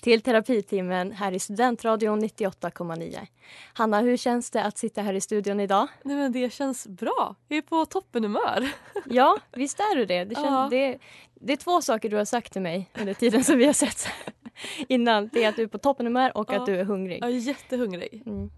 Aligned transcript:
till 0.00 0.20
terapitimmen 0.22 1.12
här 1.12 1.32
i 1.32 1.38
Studentradion 1.38 2.22
98,9. 2.24 3.26
Hanna, 3.72 4.00
hur 4.00 4.16
känns 4.16 4.50
det 4.50 4.62
att 4.64 4.78
sitta 4.78 5.02
här 5.02 5.12
i 5.14 5.20
studion 5.20 5.60
idag? 5.60 5.88
Nej 6.02 6.16
men 6.16 6.32
det 6.32 6.52
känns 6.52 6.86
bra. 6.86 7.34
Jag 7.48 7.58
är 7.58 7.62
på 7.62 7.84
toppenhumör. 7.86 8.68
Ja, 9.10 9.38
visst 9.52 9.80
är 9.80 9.96
du 9.96 10.06
det. 10.06 10.24
Det, 10.24 10.34
känns, 10.34 10.46
Ja. 10.46 10.68
det, 10.70 10.98
det 11.34 11.52
är 11.52 11.56
två 11.56 11.82
saker 11.82 12.08
du 12.08 12.16
har 12.16 12.24
sagt 12.24 12.52
till 12.52 12.62
mig 12.62 12.90
under 12.98 13.14
tiden 13.14 13.44
som 13.44 13.58
vi 13.58 13.66
har 13.66 13.72
sett 13.72 14.08
innan. 14.88 15.28
Det 15.32 15.44
är 15.44 15.48
att 15.48 15.56
du 15.56 15.62
är 15.62 15.66
på 15.66 15.78
toppenhumör 15.78 16.36
och 16.36 16.52
Ja. 16.52 16.60
att 16.60 16.66
du 16.66 16.76
är 16.80 16.84
hungrig. 16.84 17.18
Jag 17.22 17.28
är 17.30 17.34
jättehungrig. 17.34 18.22
Mm. 18.26 18.50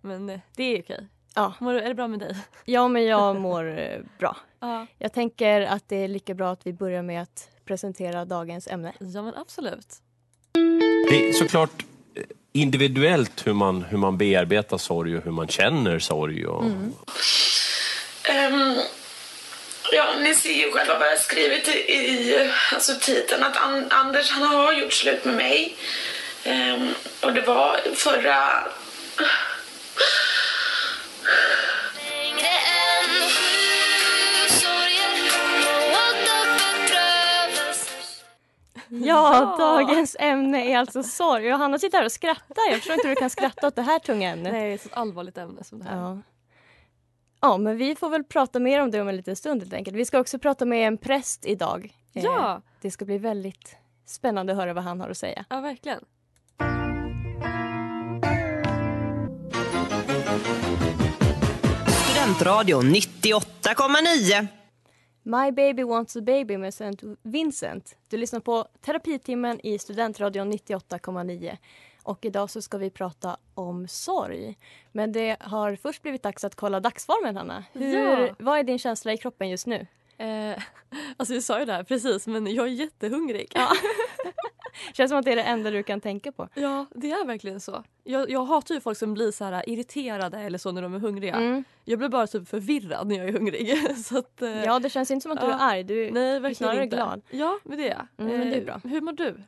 Men 0.00 0.30
eh, 0.30 0.40
det 0.56 0.62
är 0.64 0.82
okej. 0.82 1.06
Ja. 1.34 1.54
Mår, 1.60 1.74
är 1.74 1.88
det 1.88 1.94
bra 1.94 2.08
med 2.08 2.18
dig? 2.18 2.36
Ja, 2.64 2.88
men 2.88 3.04
jag 3.04 3.36
mår 3.40 3.78
eh, 3.78 4.00
bra. 4.18 4.36
Ja. 4.60 4.86
Jag 4.98 5.12
tänker 5.12 5.60
att 5.60 5.88
det 5.88 5.96
är 5.96 6.08
lika 6.08 6.34
bra 6.34 6.50
att 6.52 6.66
vi 6.66 6.72
börjar 6.72 7.02
med 7.02 7.22
att 7.22 7.48
presentera 7.64 8.24
dagens 8.24 8.68
ämne. 8.68 8.92
Ja 9.00 9.22
men 9.22 9.34
absolut. 9.34 9.96
Det 11.10 11.28
är 11.28 11.32
såklart 11.32 11.84
eh, 12.14 12.22
individuellt 12.52 13.46
hur 13.46 13.52
man, 13.52 13.82
hur 13.82 13.98
man 13.98 14.18
bearbetar 14.18 14.78
sorg 14.78 15.16
och 15.16 15.24
hur 15.24 15.30
man 15.30 15.48
känner 15.48 15.98
sorg. 15.98 16.46
Och, 16.46 16.64
mm. 16.64 16.92
Ehm, 18.24 18.76
ja, 19.92 20.14
ni 20.18 20.34
ser 20.34 20.52
ju 20.52 20.72
själva 20.72 20.98
vad 20.98 21.08
jag 21.08 21.18
skrivit 21.18 21.68
i, 21.68 21.72
i 21.72 22.50
alltså 22.72 22.92
titeln 23.00 23.42
att 23.42 23.56
An- 23.56 23.88
Anders 23.90 24.30
han 24.30 24.42
har 24.42 24.72
gjort 24.72 24.92
slut 24.92 25.24
med 25.24 25.34
mig. 25.34 25.76
Um, 26.46 26.94
och 27.20 27.32
det 27.32 27.40
var 27.40 27.80
förra... 27.94 28.64
Ja, 39.22 39.56
dagens 39.58 40.16
ämne 40.20 40.64
är 40.72 40.78
alltså 40.78 41.02
sorg. 41.02 41.52
Och 41.52 41.58
Hanna 41.58 41.78
sitter 41.78 41.98
här 41.98 42.04
och 42.04 42.12
skrattar. 42.12 42.62
Jag 42.70 42.76
förstår 42.76 42.94
inte 42.94 43.08
hur 43.08 43.14
du 43.14 43.20
kan 43.20 43.30
skratta 43.30 43.66
åt 43.66 43.76
det 43.76 43.82
här 43.82 43.98
tunga 43.98 44.30
ämnet. 44.30 44.52
Nej, 44.52 44.62
det 44.62 44.68
är 44.70 44.74
ett 44.74 44.82
så 44.82 44.88
allvarligt 44.92 45.38
ämne 45.38 45.64
som 45.64 45.78
det 45.78 45.84
här. 45.84 45.96
Ja. 45.96 46.18
ja, 47.40 47.56
men 47.56 47.76
vi 47.76 47.94
får 47.94 48.08
väl 48.10 48.24
prata 48.24 48.60
mer 48.60 48.80
om 48.80 48.90
det 48.90 49.00
om 49.00 49.08
en 49.08 49.16
liten 49.16 49.36
stund 49.36 49.60
helt 49.62 49.72
enkelt. 49.74 49.96
Vi 49.96 50.04
ska 50.04 50.18
också 50.20 50.38
prata 50.38 50.64
med 50.64 50.86
en 50.88 50.98
präst 50.98 51.46
idag. 51.46 51.92
Eh, 52.14 52.24
Ja, 52.24 52.62
Det 52.80 52.90
ska 52.90 53.04
bli 53.04 53.18
väldigt 53.18 53.76
spännande 54.06 54.52
att 54.52 54.58
höra 54.58 54.72
vad 54.74 54.84
han 54.84 55.00
har 55.00 55.10
att 55.10 55.16
säga. 55.18 55.44
ja 55.50 55.60
verkligen. 55.60 56.00
Studentradion 61.86 62.84
98,9. 62.94 64.46
My 65.22 65.52
baby 65.52 65.82
wants 65.82 66.16
a 66.16 66.20
baby 66.20 66.56
med 66.56 66.68
St. 66.68 67.06
Vincent. 67.22 67.96
Du 68.08 68.16
lyssnar 68.16 68.40
på 68.40 68.68
terapitimmen 68.80 69.60
i 69.66 69.78
Studentradion 69.78 70.52
98,9. 70.52 71.56
Och 72.02 72.24
idag 72.24 72.50
så 72.50 72.62
ska 72.62 72.78
vi 72.78 72.90
prata 72.90 73.36
om 73.54 73.88
sorg. 73.88 74.58
Men 74.92 75.12
det 75.12 75.36
har 75.40 75.76
först 75.76 76.02
blivit 76.02 76.22
dags 76.22 76.44
att 76.44 76.54
kolla 76.54 76.80
dagsformen, 76.80 77.36
Hanna. 77.36 77.64
Hur, 77.72 77.98
Ja. 77.98 78.34
Vad 78.38 78.58
är 78.58 78.62
din 78.62 78.78
känsla 78.78 79.12
i 79.12 79.16
kroppen 79.16 79.48
just 79.48 79.66
nu? 79.66 79.86
Eh, 80.18 80.62
alltså 81.16 81.34
vi 81.34 81.42
sa 81.42 81.58
ju 81.58 81.64
det 81.64 81.72
här 81.72 81.82
precis 81.84 82.26
men 82.26 82.54
jag 82.54 82.66
är 82.66 82.70
jättehungrig. 82.70 83.52
Ja. 83.54 83.68
Känns 84.94 85.10
som 85.10 85.18
att 85.18 85.24
det 85.24 85.32
är 85.32 85.36
det 85.36 85.42
enda 85.42 85.70
du 85.70 85.82
kan 85.82 86.00
tänka 86.00 86.32
på. 86.32 86.48
Ja, 86.54 86.86
det 86.94 87.10
är 87.10 87.26
verkligen 87.26 87.60
så. 87.60 87.84
Jag, 88.04 88.30
jag 88.30 88.44
hatar 88.44 88.74
ju 88.74 88.80
folk 88.80 88.98
som 88.98 89.14
blir 89.14 89.30
så 89.30 89.44
här 89.44 89.68
irriterade 89.68 90.38
eller 90.38 90.58
så 90.58 90.72
när 90.72 90.82
de 90.82 90.94
är 90.94 90.98
hungriga. 90.98 91.34
Mm. 91.34 91.64
Jag 91.84 91.98
blir 91.98 92.08
bara 92.08 92.26
typ 92.26 92.48
förvirrad 92.48 93.06
när 93.08 93.16
jag 93.16 93.28
är 93.28 93.32
hungrig. 93.32 93.96
så 94.04 94.18
att, 94.18 94.42
eh, 94.42 94.64
Ja, 94.64 94.78
det 94.78 94.90
känns 94.90 95.10
inte 95.10 95.22
som 95.22 95.32
att 95.32 95.40
du 95.40 95.46
Ja. 95.46 95.52
är 95.52 95.72
arg. 95.74 95.84
Du, 95.84 95.94
Nej, 95.94 96.10
du 96.12 96.20
är 96.20 96.40
verkligen 96.40 96.54
snarare 96.54 96.84
inte. 96.84 96.96
glad. 96.96 97.22
Ja, 97.30 97.58
men 97.64 97.78
det 97.78 97.88
är 97.88 97.90
jag. 97.90 98.26
Mm, 98.26 98.38
men 98.38 98.50
det 98.50 98.56
är 98.56 98.60
Eh, 98.60 98.64
bra. 98.64 98.80
Hur 98.84 99.00
mår 99.00 99.12
du? 99.12 99.42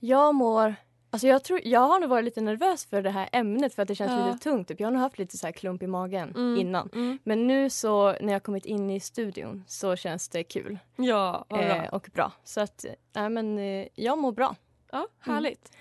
Jag 0.00 0.34
mår... 0.34 0.74
Alltså 1.12 1.26
jag, 1.28 1.44
tror, 1.44 1.60
jag 1.64 1.80
har 1.80 2.00
nog 2.00 2.10
varit 2.10 2.24
lite 2.24 2.40
nervös 2.40 2.86
för 2.86 3.02
det 3.02 3.10
här 3.10 3.28
ämnet 3.32 3.74
för 3.74 3.82
att 3.82 3.88
det 3.88 3.94
känns 3.94 4.10
Ja. 4.10 4.26
lite 4.26 4.38
tungt. 4.38 4.68
Typ. 4.68 4.80
Jag 4.80 4.86
har 4.86 4.92
nog 4.92 5.00
haft 5.00 5.18
lite 5.18 5.36
så 5.38 5.46
här 5.46 5.52
klump 5.52 5.82
i 5.82 5.86
magen 5.86 6.28
Mm, 6.36 6.56
innan. 6.60 6.88
Mm. 6.94 7.18
Men 7.24 7.46
nu 7.46 7.70
så 7.70 8.12
när 8.20 8.32
jag 8.32 8.42
kommit 8.42 8.64
in 8.66 8.90
i 8.90 9.00
studion 9.00 9.64
så 9.66 9.96
känns 9.96 10.28
det 10.28 10.42
kul 10.44 10.78
Ja, 10.96 11.44
bra. 11.48 11.60
eh, 11.60 11.88
och 11.94 12.08
bra. 12.14 12.32
Så 12.44 12.60
att, 12.60 12.84
nej 13.14 13.30
men 13.30 13.58
eh, 13.58 13.86
jag 13.94 14.18
mår 14.18 14.32
bra. 14.32 14.56
Ja, 14.92 15.08
härligt. 15.20 15.72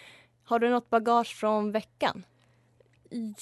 Har 0.44 0.60
du 0.60 0.70
något 0.70 0.90
bagage 0.90 1.36
från 1.36 1.72
veckan? 1.72 2.26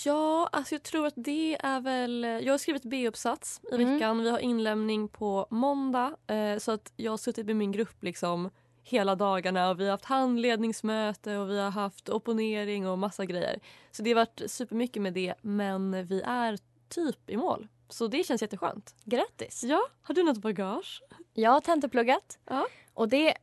Ja, 0.05 0.49
alltså 0.51 0.75
jag 0.75 0.83
tror 0.83 1.07
att 1.07 1.13
det 1.15 1.57
är 1.59 1.79
väl... 1.81 2.23
Jag 2.43 2.53
har 2.53 2.57
skrivit 2.57 2.83
B-uppsats 2.83 3.61
i 3.71 3.75
Mm. 3.75 3.93
veckan. 3.93 4.23
Vi 4.23 4.29
har 4.29 4.39
inlämning 4.39 5.07
på 5.07 5.47
måndag. 5.49 6.15
Eh, 6.27 6.57
så 6.57 6.71
att 6.71 6.93
jag 6.95 7.11
har 7.11 7.17
suttit 7.17 7.45
med 7.45 7.55
min 7.55 7.71
grupp 7.71 8.03
liksom 8.03 8.49
hela 8.83 9.15
dagarna 9.15 9.69
och 9.69 9.79
vi 9.79 9.83
har 9.83 9.91
haft 9.91 10.05
handledningsmöte 10.05 11.37
och 11.37 11.49
vi 11.49 11.59
har 11.59 11.69
haft 11.71 12.09
opponering 12.09 12.87
och 12.87 12.97
massa 12.99 13.25
grejer. 13.25 13.59
Så 13.91 14.03
det 14.03 14.09
har 14.09 14.15
varit 14.15 14.41
supermycket 14.47 15.01
med 15.01 15.13
det 15.13 15.33
men 15.41 16.05
vi 16.05 16.21
är 16.21 16.57
typ 16.89 17.29
i 17.29 17.37
mål. 17.37 17.67
Så 17.89 18.07
det 18.07 18.23
känns 18.23 18.41
jätteskönt. 18.41 18.95
Grattis! 19.03 19.63
Ja, 19.63 19.81
har 20.01 20.15
du 20.15 20.23
något 20.23 20.37
bagage? 20.37 21.01
Jag 21.33 21.51
har 21.51 21.61
tentorpluggat. 21.61 22.39
Ja. 22.45 22.67
Och 22.93 23.07
det, 23.09 23.33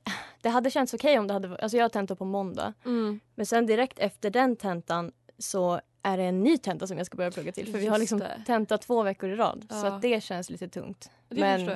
det 0.45 0.51
hade 0.51 0.71
känts 0.71 0.95
okej 0.95 1.19
om 1.19 1.27
det 1.27 1.33
hade... 1.33 1.57
Alltså 1.57 1.77
jag 1.77 1.85
har 1.85 1.89
tentor 1.89 2.15
på 2.15 2.25
måndag. 2.25 2.73
Mm. 2.85 3.21
Men 3.35 3.47
sen 3.47 3.67
direkt 3.67 3.99
efter 3.99 4.31
den 4.31 4.57
tentan 4.57 5.13
så 5.39 5.81
är 6.03 6.17
det 6.17 6.23
en 6.23 6.41
ny 6.41 6.59
tenta 6.59 6.87
som 6.87 6.97
jag 6.99 7.07
ska 7.07 7.17
börja 7.17 7.31
plugga 7.31 7.53
till. 7.53 7.73
För 7.73 7.79
vi 7.79 7.87
har 7.87 7.99
Just 7.99 8.01
liksom 8.01 8.19
det. 8.19 8.43
tenta 8.47 8.79
två 8.79 9.03
veckor 9.03 9.31
i 9.31 9.37
rad. 9.37 9.67
Så 9.71 9.77
Ja. 9.77 9.87
att 9.87 10.03
det 10.03 10.23
känns 10.23 10.51
lite 10.51 10.69
tungt. 10.69 11.11
Det 11.29 11.41
Men-. 11.41 11.71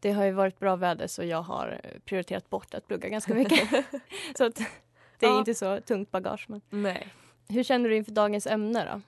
Det 0.00 0.12
har 0.12 0.24
ju 0.24 0.32
varit 0.32 0.58
bra 0.58 0.76
väder 0.76 1.06
så 1.06 1.24
jag 1.24 1.42
har 1.42 1.80
prioriterat 2.04 2.50
bort 2.50 2.74
att 2.74 2.86
plugga 2.86 3.08
ganska 3.08 3.34
mycket. 3.34 3.68
så 4.38 4.44
att 4.44 4.54
det 5.18 5.26
är 5.26 5.30
Ja. 5.30 5.38
inte 5.38 5.54
så 5.54 5.80
tungt 5.80 6.10
bagage. 6.10 6.44
Men. 6.48 6.60
Nej. 6.70 7.08
Hur 7.48 7.62
känner 7.62 7.88
du 7.88 7.96
inför 7.96 8.12
dagens 8.12 8.46
ämne 8.46 8.84
då? 8.92 9.00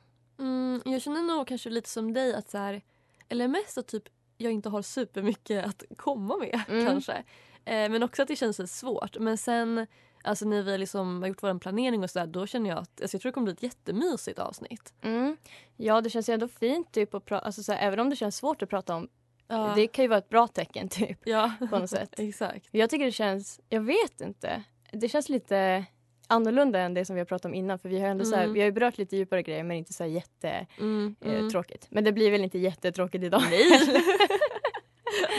Mm, 0.45 0.83
jag 0.85 1.03
känner 1.03 1.23
nog 1.23 1.47
kanske 1.47 1.71
lite 1.71 1.89
som 1.89 2.13
dig 2.13 2.35
att 2.35 2.51
så 2.51 2.59
här, 2.59 2.83
eller 3.29 3.49
mest 3.49 3.79
att 3.79 3.87
typ 3.89 4.05
jag 4.39 4.53
inte 4.53 4.69
har 4.69 4.83
supermycket 4.83 5.67
att 5.67 5.83
komma 5.97 6.37
med 6.37 6.61
Mm. 6.69 6.87
kanske. 6.87 7.23
Eh, 7.65 7.91
men 7.91 8.03
också 8.03 8.23
att 8.23 8.29
det 8.29 8.37
känns 8.37 8.59
lite 8.59 8.73
svårt. 8.73 9.19
Men 9.19 9.39
sen 9.39 9.87
alltså 10.25 10.45
när 10.45 10.63
vi 10.63 10.79
liksom 10.79 11.23
har 11.23 11.29
gjort 11.29 11.43
vår 11.43 11.59
planering 11.59 12.03
och 12.03 12.11
sådär 12.11 12.27
då 12.27 12.47
känner 12.47 12.71
jag 12.71 12.79
att 12.79 13.01
alltså 13.03 13.15
jag 13.15 13.23
tror 13.23 13.31
det 13.31 13.35
kommer 13.35 13.45
bli 13.45 13.53
ett 13.53 13.63
jättemysigt 13.63 14.39
avsnitt. 14.39 14.93
Mm. 15.03 15.37
Ja, 15.77 16.01
det 16.01 16.11
känns 16.11 16.29
ju 16.29 16.33
ändå 16.35 16.49
fint 16.49 16.93
typ 16.93 17.15
att 17.15 17.25
prata, 17.25 17.47
alltså, 17.47 17.63
så 17.63 17.73
här, 17.73 17.87
även 17.87 18.01
om 18.01 18.11
det 18.11 18.17
känns 18.17 18.37
svårt 18.37 18.63
att 18.63 18.69
prata 18.69 18.95
om. 18.95 19.09
Ja. 19.49 19.73
Det 19.77 19.87
kan 19.87 20.05
ju 20.05 20.09
vara 20.09 20.19
ett 20.19 20.29
bra 20.29 20.49
tecken 20.49 20.89
typ 20.89 21.19
ja. 21.25 21.53
på 21.71 21.79
något 21.79 21.91
sätt. 21.91 22.15
Exakt. 22.19 22.69
Jag 22.71 22.91
tycker 22.91 23.05
det 23.05 23.13
känns, 23.13 23.61
jag 23.69 23.81
vet 23.81 24.21
inte. 24.21 24.63
Det 24.93 25.09
känns 25.09 25.29
lite 25.29 25.85
annorlunda 26.27 26.81
än 26.81 26.95
det 26.95 27.05
som 27.05 27.15
vi 27.15 27.21
har 27.21 27.27
pratat 27.27 27.45
om 27.45 27.55
innan. 27.55 27.79
För 27.79 27.89
vi 27.89 28.01
har 28.01 28.09
ändå 28.09 28.25
så 28.25 28.37
här, 28.37 28.43
Mm. 28.43 28.55
vi 28.55 28.61
har 28.61 28.65
ju 28.67 28.73
berört 28.73 28.99
lite 28.99 29.17
djupare 29.17 29.43
grejer 29.43 29.65
men 29.65 29.77
inte 29.77 29.93
så 29.93 30.03
här 30.03 30.11
jätte 30.11 30.67
Mm, 30.79 31.17
eh, 31.21 31.35
mm. 31.35 31.65
Men 31.89 32.05
det 32.05 32.13
blir 32.13 32.31
väl 32.31 32.45
inte 32.45 32.59
jättetråkigt 32.59 33.25
idag. 33.25 33.43
Nej. 33.51 33.81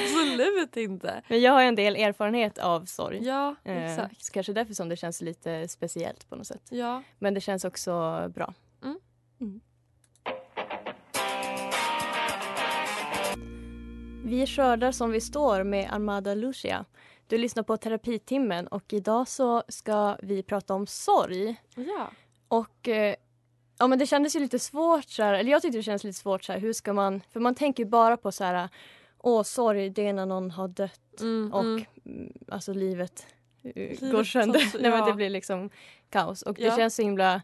Absolut 0.04 0.78
inte. 0.78 1.22
men 1.28 1.42
jag 1.42 1.52
har 1.52 1.64
en 1.64 1.76
del 1.76 1.96
erfarenhet 1.96 2.58
av 2.58 2.86
sorg. 2.86 3.20
Ja, 3.24 3.56
Eh, 3.64 3.92
exakt. 3.92 4.24
Så 4.26 4.32
kanske 4.34 4.54
därför 4.54 4.74
som 4.74 4.90
det 4.90 4.96
känns 4.98 5.22
lite 5.22 5.68
speciellt 5.68 6.30
på 6.30 6.36
något 6.36 6.48
sätt. 6.48 6.62
Ja. 6.70 7.04
Men 7.20 7.34
det 7.34 7.42
känns 7.42 7.66
också 7.66 7.92
bra. 8.36 8.54
Mm. 8.84 9.00
Mm. 9.42 9.62
Vi 14.26 14.48
skördar 14.48 14.92
som 14.92 15.12
vi 15.12 15.22
står 15.22 15.64
med 15.64 15.94
Armada 15.94 16.34
Lucia. 16.34 16.86
Du 17.28 17.38
lyssnar 17.38 17.64
på 17.64 17.78
terapitimmen 17.78 18.68
och 18.68 18.94
idag 18.94 19.28
så 19.28 19.64
ska 19.68 20.18
vi 20.22 20.44
prata 20.44 20.74
om 20.74 20.88
sorg. 20.88 21.56
ja. 21.76 22.12
Och 22.48 22.88
eh, 22.88 23.16
ja, 23.80 23.88
men 23.88 24.00
det 24.00 24.06
kändes 24.08 24.36
ju 24.36 24.40
lite 24.40 24.60
svårt, 24.60 25.10
så 25.10 25.24
här, 25.24 25.34
eller 25.34 25.52
jag 25.52 25.62
tyckte 25.62 25.78
det 25.78 25.84
kändes 25.84 26.04
lite 26.04 26.20
svårt, 26.20 26.44
så 26.44 26.54
här, 26.54 26.60
hur 26.60 26.74
ska 26.74 26.94
man, 26.94 27.22
för 27.32 27.40
man 27.40 27.56
tänker 27.56 27.84
ju 27.84 27.90
bara 27.90 28.18
på 28.18 28.32
så 28.32 28.44
här, 28.44 28.70
åh 29.24 29.44
sorg, 29.44 29.90
det 29.90 30.08
är 30.08 30.14
när 30.14 30.26
någon 30.26 30.52
har 30.52 30.68
dött 30.68 31.00
Mm, 31.22 31.54
och 31.54 31.62
mm. 31.64 31.86
mm, 32.06 32.34
alltså 32.48 32.74
livet 32.74 33.28
eh, 33.64 34.12
går 34.12 34.24
sönder. 34.24 34.60
tas- 34.60 34.74
Nej, 34.82 34.90
men 34.92 35.00
ja. 35.00 35.06
det 35.06 35.14
blir 35.14 35.30
liksom 35.30 35.70
kaos 36.10 36.42
och 36.42 36.54
det 36.56 36.64
Ja. 36.64 36.76
känns 36.78 36.96
så 36.96 37.02
himla, 37.02 37.42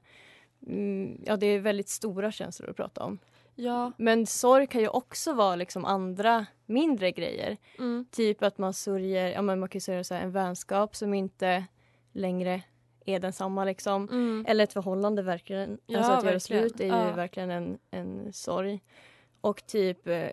mm, 0.67 1.21
ja 1.25 1.37
det 1.37 1.45
är 1.47 1.59
väldigt 1.59 1.89
stora 1.89 2.31
känslor 2.31 2.69
att 2.69 2.75
prata 2.75 3.03
om. 3.03 3.19
Ja. 3.55 3.91
Men 3.97 4.25
sorg 4.25 4.67
kan 4.67 4.81
ju 4.81 4.87
också 4.87 5.33
vara 5.33 5.55
liksom 5.55 5.85
andra 5.85 6.45
mindre 6.65 7.11
grejer. 7.11 7.57
Mm. 7.79 8.05
Typ 8.11 8.43
att 8.43 8.57
man 8.57 8.73
sörjer, 8.73 9.31
ja 9.31 9.41
men 9.41 9.59
man 9.59 9.69
kan 9.69 9.81
sörja 9.81 10.03
så 10.03 10.13
en 10.13 10.31
vänskap 10.31 10.95
som 10.95 11.13
inte 11.13 11.65
längre 12.11 12.61
är 13.05 13.19
densamma 13.19 13.65
liksom. 13.65 14.09
Eller 14.47 14.63
ett 14.63 14.73
förhållande 14.73 15.21
verkligen. 15.21 15.79
Ja, 15.85 15.97
alltså 15.97 16.11
att 16.13 16.23
göra 16.23 16.39
slut 16.39 16.79
är 16.79 16.83
ju 16.85 16.89
Ja. 16.91 17.11
verkligen 17.15 17.49
en, 17.51 17.77
en 17.91 18.33
sorg. 18.33 18.81
Och 19.41 19.65
typ, 19.67 20.07
eh, 20.07 20.29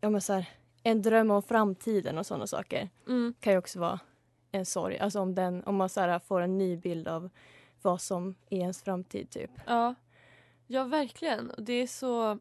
ja 0.00 0.10
men 0.10 0.20
så 0.20 0.32
här, 0.32 0.48
en 0.90 1.02
dröm 1.02 1.30
om 1.30 1.42
framtiden 1.42 2.18
och 2.18 2.26
sådana 2.26 2.46
saker 2.46 2.88
Mm. 3.06 3.34
kan 3.40 3.52
ju 3.52 3.58
också 3.58 3.80
vara 3.80 4.00
en 4.52 4.66
sorg. 4.66 4.98
Alltså 4.98 5.20
om, 5.20 5.34
den, 5.34 5.64
om 5.64 5.76
man 5.76 5.88
så 5.88 6.00
här, 6.00 6.18
får 6.18 6.40
en 6.40 6.58
ny 6.58 6.76
bild 6.76 7.08
av 7.08 7.30
vad 7.82 8.00
som 8.00 8.34
är 8.50 8.58
ens 8.58 8.82
framtid 8.82 9.30
typ. 9.30 9.50
Ja. 9.66 9.94
ja, 10.66 10.84
verkligen. 10.84 11.52
Det 11.58 11.72
är 11.72 11.86
så... 11.86 12.38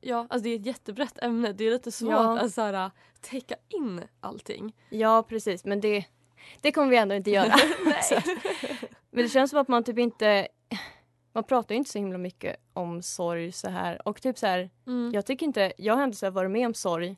Ja, 0.00 0.18
alltså 0.30 0.38
det 0.44 0.48
är 0.50 0.60
ett 0.60 0.66
jättebrett 0.66 1.18
ämne. 1.22 1.52
Det 1.52 1.64
är 1.64 1.70
lite 1.70 1.92
svårt 1.92 2.10
Ja. 2.12 2.38
att 2.40 2.52
så 2.54 2.60
här, 2.62 2.90
täcka 3.20 3.54
in 3.68 4.00
allting. 4.20 4.76
Ja 4.90 5.22
precis 5.28 5.64
men 5.64 5.80
det, 5.80 6.04
det 6.60 6.72
kommer 6.72 6.88
vi 6.88 6.96
ändå 6.96 7.14
inte 7.14 7.30
göra. 7.30 7.54
Så 8.02 8.14
men 9.10 9.22
det 9.24 9.28
känns 9.28 9.50
som 9.50 9.60
att 9.60 9.68
man 9.68 9.84
typ 9.84 9.98
inte 9.98 10.48
man 11.32 11.44
pratar 11.44 11.74
ju 11.74 11.78
inte 11.78 11.90
så 11.90 11.98
himla 11.98 12.18
mycket 12.18 12.56
om 12.72 13.02
sorg 13.02 13.52
så 13.52 13.68
här 13.70 14.08
och 14.08 14.22
typ 14.22 14.38
så 14.38 14.46
här 14.46 14.70
Mm. 14.86 15.10
jag 15.14 15.26
tycker 15.26 15.46
inte, 15.46 15.72
jag 15.78 15.94
har 15.94 16.02
ändå 16.02 16.14
så 16.16 16.26
här 16.26 16.30
varit 16.30 16.50
med 16.50 16.66
om 16.66 16.74
sorg 16.74 17.16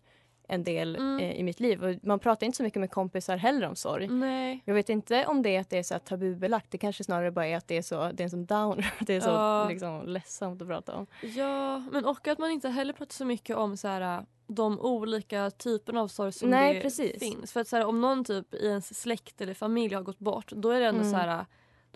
en 0.48 0.64
del 0.64 0.96
Mm. 0.96 1.18
eh, 1.20 1.32
i 1.36 1.42
mitt 1.42 1.60
liv 1.60 1.84
och 1.84 1.94
man 2.02 2.18
pratar 2.18 2.46
inte 2.46 2.56
så 2.56 2.62
mycket 2.62 2.80
med 2.80 2.90
kompisar 2.90 3.36
heller 3.36 3.66
om 3.68 3.76
sorg. 3.76 4.08
Nej. 4.08 4.62
Jag 4.64 4.74
vet 4.74 4.88
inte 4.88 5.26
om 5.26 5.42
det 5.42 5.56
är 5.56 5.60
att 5.60 5.70
det 5.70 5.78
är 5.78 5.82
så 5.82 5.98
tabubelagt, 5.98 6.70
det 6.70 6.78
kanske 6.78 7.04
snarare 7.04 7.30
bara 7.30 7.46
är 7.46 7.56
att 7.56 7.68
det 7.68 7.76
är 7.76 7.82
så, 7.82 8.10
det 8.12 8.22
är 8.22 8.24
en 8.24 8.30
sån 8.30 8.46
downer, 8.46 8.94
det 9.06 9.14
är 9.14 9.20
så 9.20 9.28
Ja. 9.30 9.68
liksom 9.68 10.02
ledsamt 10.06 10.62
att 10.62 10.68
prata 10.68 10.94
om. 10.94 11.06
Ja, 11.22 11.78
men 11.92 12.04
och 12.04 12.28
att 12.28 12.38
man 12.38 12.50
inte 12.50 12.68
heller 12.68 12.92
pratar 12.92 13.12
så 13.14 13.24
mycket 13.24 13.56
om 13.56 13.76
så 13.76 13.88
här, 13.88 14.24
de 14.46 14.80
olika 14.80 15.50
typerna 15.50 16.00
av 16.00 16.08
sorg 16.08 16.32
som 16.32 16.50
Nej, 16.50 16.74
det 16.74 16.80
precis. 16.80 17.18
finns. 17.18 17.52
För 17.52 17.60
att 17.60 17.68
så 17.68 17.76
här, 17.76 17.84
om 17.86 18.00
någon 18.00 18.24
typ 18.24 18.54
i 18.54 18.66
ens 18.66 19.00
släkt 19.00 19.40
eller 19.40 19.54
familj 19.54 19.94
har 19.94 20.02
gått 20.02 20.18
bort 20.18 20.52
då 20.52 20.70
är 20.70 20.80
det 20.80 20.86
ändå 20.86 21.00
Mm. 21.00 21.12
så 21.12 21.16
här 21.18 21.44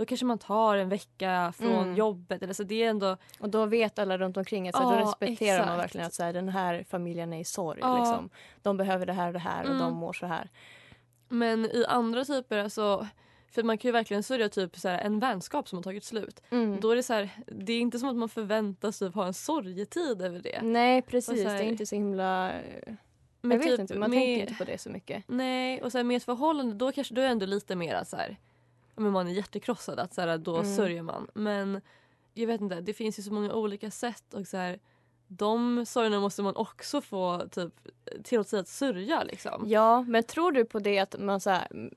då 0.00 0.06
kanske 0.06 0.26
man 0.26 0.38
tar 0.38 0.76
en 0.76 0.88
vecka 0.88 1.52
från 1.56 1.73
Mm. 1.82 1.94
jobbet. 1.97 2.43
Eller 2.43 2.52
så 2.55 2.62
det 2.62 2.82
är 2.85 2.91
ändå, 2.91 3.17
Och 3.41 3.49
då 3.50 3.67
vet 3.67 3.99
alla 3.99 4.19
runt 4.19 4.37
omkring 4.37 4.69
att 4.69 4.76
så 4.76 4.82
Ja, 4.82 4.91
då 4.91 4.97
respekterar 4.97 5.58
man 5.58 5.69
exakt. 5.69 5.82
verkligen 5.82 6.06
att 6.06 6.14
så 6.14 6.23
här, 6.23 6.32
den 6.32 6.49
här 6.49 6.85
familjen 6.91 7.32
är 7.32 7.41
i 7.41 7.44
sorg. 7.44 7.79
Ja. 7.82 7.99
Liksom. 7.99 8.31
De 8.62 8.76
behöver 8.76 9.06
det 9.06 9.12
här 9.12 9.26
och 9.26 9.32
det 9.32 9.38
här 9.38 9.62
och 9.62 9.69
Mm. 9.70 9.79
de 9.82 9.94
mår 9.94 10.12
så 10.12 10.26
här. 10.26 10.49
men 11.29 11.64
i 11.64 11.85
andra 11.88 12.25
typer, 12.25 12.58
alltså, 12.58 13.06
för 13.52 13.62
man 13.62 13.79
kan 13.79 13.88
ju 13.88 13.93
verkligen 13.93 14.23
sörja 14.23 14.49
typ 14.49 14.76
så 14.76 14.88
här, 14.88 14.99
en 14.99 15.19
vänskap 15.20 15.69
som 15.69 15.79
har 15.79 15.82
tagit 15.82 16.05
slut. 16.05 16.43
Mm. 16.50 16.81
Då 16.81 16.91
är 16.91 16.96
det 16.96 17.03
så 17.03 17.12
här, 17.12 17.31
det 17.46 17.73
är 17.73 17.81
inte 17.81 17.99
som 17.99 18.08
att 18.08 18.17
man 18.17 18.29
förväntas 18.29 18.99
typ 18.99 19.14
ha 19.14 19.26
en 19.26 19.35
sorgetid 19.35 20.23
över 20.23 20.38
det. 20.38 20.61
Nej 20.62 21.03
precis, 21.03 21.44
här- 21.46 21.55
det 21.58 21.64
är 21.64 21.69
inte 21.69 21.87
så 21.87 21.94
himla... 21.94 22.53
Men 23.43 23.50
jag 23.50 23.58
vet 23.58 23.69
typ 23.69 23.81
inte, 23.81 23.99
man 23.99 24.11
med- 24.11 24.17
tänker 24.19 24.41
inte 24.41 24.55
på 24.55 24.64
det 24.64 24.79
så 24.79 24.91
mycket. 24.91 25.25
Nej, 25.26 25.82
och 25.82 25.93
så 25.93 26.05
med 26.05 26.17
ett 26.17 26.25
förhållande 26.25 26.75
då 26.75 26.93
kanske 26.93 27.14
då 27.14 27.20
är 27.20 27.25
det 27.25 27.31
ändå 27.32 27.46
lite 27.46 27.76
mer 27.76 28.05
så 28.05 28.17
men 29.00 29.12
man 29.12 29.29
är 29.29 29.32
hjärtekrossad 29.32 29.99
att 29.99 30.14
så 30.14 30.20
här, 30.20 30.38
då 30.38 30.56
Mm. 30.56 30.76
sörjer 30.76 31.02
man. 31.02 31.26
Men 31.35 31.81
jag 32.35 32.47
vet 32.47 32.61
inte, 32.61 32.81
det 32.81 32.93
finns 32.94 33.19
ju 33.19 33.23
så 33.23 33.32
många 33.32 33.55
olika 33.55 33.91
sätt 33.91 34.35
och 34.35 34.47
så 34.47 34.56
här, 34.56 34.79
de 35.32 35.87
sorgerna 35.87 36.20
måste 36.20 36.43
man 36.43 36.56
också 36.56 37.00
få 37.00 37.49
typ 37.50 37.75
tillåtelse 38.25 38.58
att 38.58 38.69
sörja 38.69 39.23
liksom. 39.23 39.64
Ja, 39.67 40.02
men 40.02 40.23
tror 40.25 40.52
du 40.52 40.64
på 40.64 40.79
det 40.79 40.99
att 40.99 41.14
man 41.19 41.41
så 41.41 41.50
här, 41.50 41.91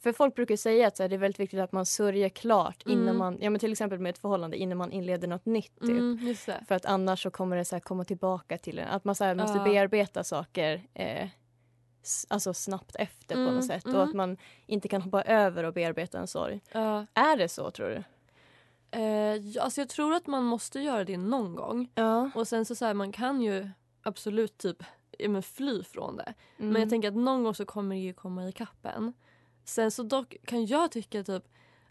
För 0.00 0.12
folk 0.12 0.34
brukar 0.34 0.56
säga 0.56 0.86
att 0.86 0.96
så 0.96 1.02
här, 1.02 1.08
det 1.08 1.16
är 1.16 1.18
väldigt 1.18 1.40
viktigt 1.40 1.60
att 1.60 1.72
man 1.72 1.86
sörjer 1.86 2.28
klart 2.28 2.82
innan 2.86 3.02
Mm. 3.02 3.16
man, 3.16 3.38
ja 3.40 3.50
men 3.50 3.60
till 3.60 3.72
exempel 3.72 3.98
med 3.98 4.10
ett 4.10 4.18
förhållande 4.18 4.56
innan 4.56 4.78
man 4.78 4.92
inleder 4.92 5.28
något 5.28 5.46
nytt. 5.46 5.80
Typ. 5.80 5.90
Mm. 5.90 6.34
För 6.68 6.72
att 6.74 6.84
annars 6.86 7.22
så 7.22 7.30
kommer 7.30 7.56
det 7.56 7.64
så 7.64 7.74
här 7.74 7.80
komma 7.80 8.04
tillbaka 8.04 8.58
till 8.58 8.78
en. 8.78 8.88
Att 8.88 9.04
man 9.04 9.14
så 9.14 9.34
måste 9.34 9.58
Ja. 9.58 9.64
bearbeta 9.64 10.24
saker 10.24 10.82
eh, 10.94 11.28
alltså 12.28 12.54
snabbt 12.54 12.96
efter 12.96 13.34
på 13.34 13.40
Mm, 13.40 13.54
något 13.54 13.64
sätt. 13.66 13.84
mm. 13.84 13.96
Och 13.96 14.02
att 14.02 14.14
man 14.14 14.36
inte 14.66 14.88
kan 14.88 15.02
hoppa 15.02 15.22
över 15.22 15.64
och 15.64 15.72
bearbeta 15.74 16.18
en 16.18 16.26
sorg. 16.26 16.60
Ja. 16.72 17.06
Är 17.14 17.36
det 17.36 17.48
så 17.48 17.70
tror 17.70 17.88
du? 17.88 18.02
Ja, 19.52 19.62
alltså 19.62 19.80
jag 19.80 19.88
tror 19.88 20.14
att 20.14 20.26
man 20.26 20.44
måste 20.44 20.80
göra 20.80 21.04
det 21.04 21.16
någon 21.16 21.54
gång. 21.54 21.88
Ja. 21.94 22.30
Och 22.34 22.48
sen 22.48 22.64
så, 22.64 22.74
så 22.74 22.84
här, 22.84 22.94
man 22.94 23.12
kan 23.12 23.42
ju 23.42 23.68
absolut 24.02 24.58
typ 24.58 24.82
ja, 25.18 25.28
men 25.28 25.42
fly 25.42 25.82
från 25.84 26.16
det. 26.16 26.34
Mm. 26.58 26.72
Men 26.72 26.82
jag 26.82 26.90
tänker 26.90 27.08
att 27.08 27.16
någon 27.16 27.44
gång 27.44 27.54
så 27.54 27.64
kommer 27.64 27.94
det 27.96 28.00
ju 28.02 28.12
komma 28.12 28.48
i 28.48 28.52
kappen. 28.52 29.12
Sen 29.64 29.90
så 29.90 30.02
dock 30.02 30.36
kan 30.44 30.66
jag 30.66 30.90
tycka 30.92 31.24
typ 31.24 31.44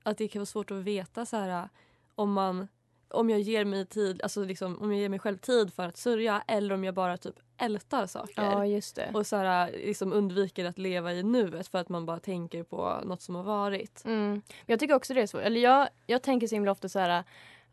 att 0.03 0.17
det 0.17 0.27
kan 0.27 0.39
vara 0.39 0.45
svårt 0.45 0.71
att 0.71 0.77
veta 0.77 1.25
så 1.25 1.37
här 1.37 1.69
om 2.15 2.33
man 2.33 2.67
om 3.09 3.29
jag 3.29 3.39
ger 3.39 3.65
mig 3.65 3.85
tid, 3.85 4.21
alltså 4.23 4.43
liksom 4.43 4.81
om 4.81 4.91
jag 4.91 5.01
ger 5.01 5.09
mig 5.09 5.19
själv 5.19 5.37
tid 5.37 5.73
för 5.73 5.87
att 5.87 5.97
sörja 5.97 6.43
eller 6.47 6.73
om 6.75 6.83
jag 6.83 6.93
bara 6.93 7.17
typ 7.17 7.35
ältar 7.57 8.05
saker. 8.05 8.33
Ja. 8.43 8.65
Och 9.13 9.27
så 9.27 9.35
här, 9.35 9.71
liksom 9.71 10.13
undviker 10.13 10.65
att 10.65 10.77
leva 10.77 11.13
i 11.13 11.23
nuet 11.23 11.67
för 11.67 11.77
att 11.77 11.89
man 11.89 12.05
bara 12.05 12.19
tänker 12.19 12.63
på 12.63 12.99
något 13.03 13.21
som 13.21 13.35
har 13.35 13.43
varit. 13.43 14.05
Mm. 14.05 14.41
Jag 14.65 14.79
tycker 14.79 14.95
också 14.95 15.13
det 15.13 15.21
är 15.21 15.27
svårt. 15.27 15.41
Eller 15.41 15.61
jag, 15.61 15.89
jag 16.07 16.21
tänker 16.21 16.47
så 16.47 16.55
himla 16.55 16.71
ofta 16.71 16.89
så 16.89 16.99
här 16.99 17.23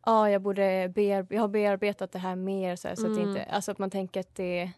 ja, 0.06 0.30
jag 0.30 0.42
borde 0.42 0.92
bear, 0.94 1.26
jag 1.30 1.40
har 1.40 1.48
bearbetat 1.48 2.12
det 2.12 2.18
här 2.18 2.36
mer 2.36 2.76
så, 2.76 2.88
här, 2.88 2.94
så 2.94 3.02
att, 3.06 3.16
Mm. 3.18 3.28
inte, 3.28 3.44
alltså 3.44 3.70
att 3.70 3.78
man 3.78 3.90
tänker 3.90 4.20
att 4.20 4.34
det 4.34 4.70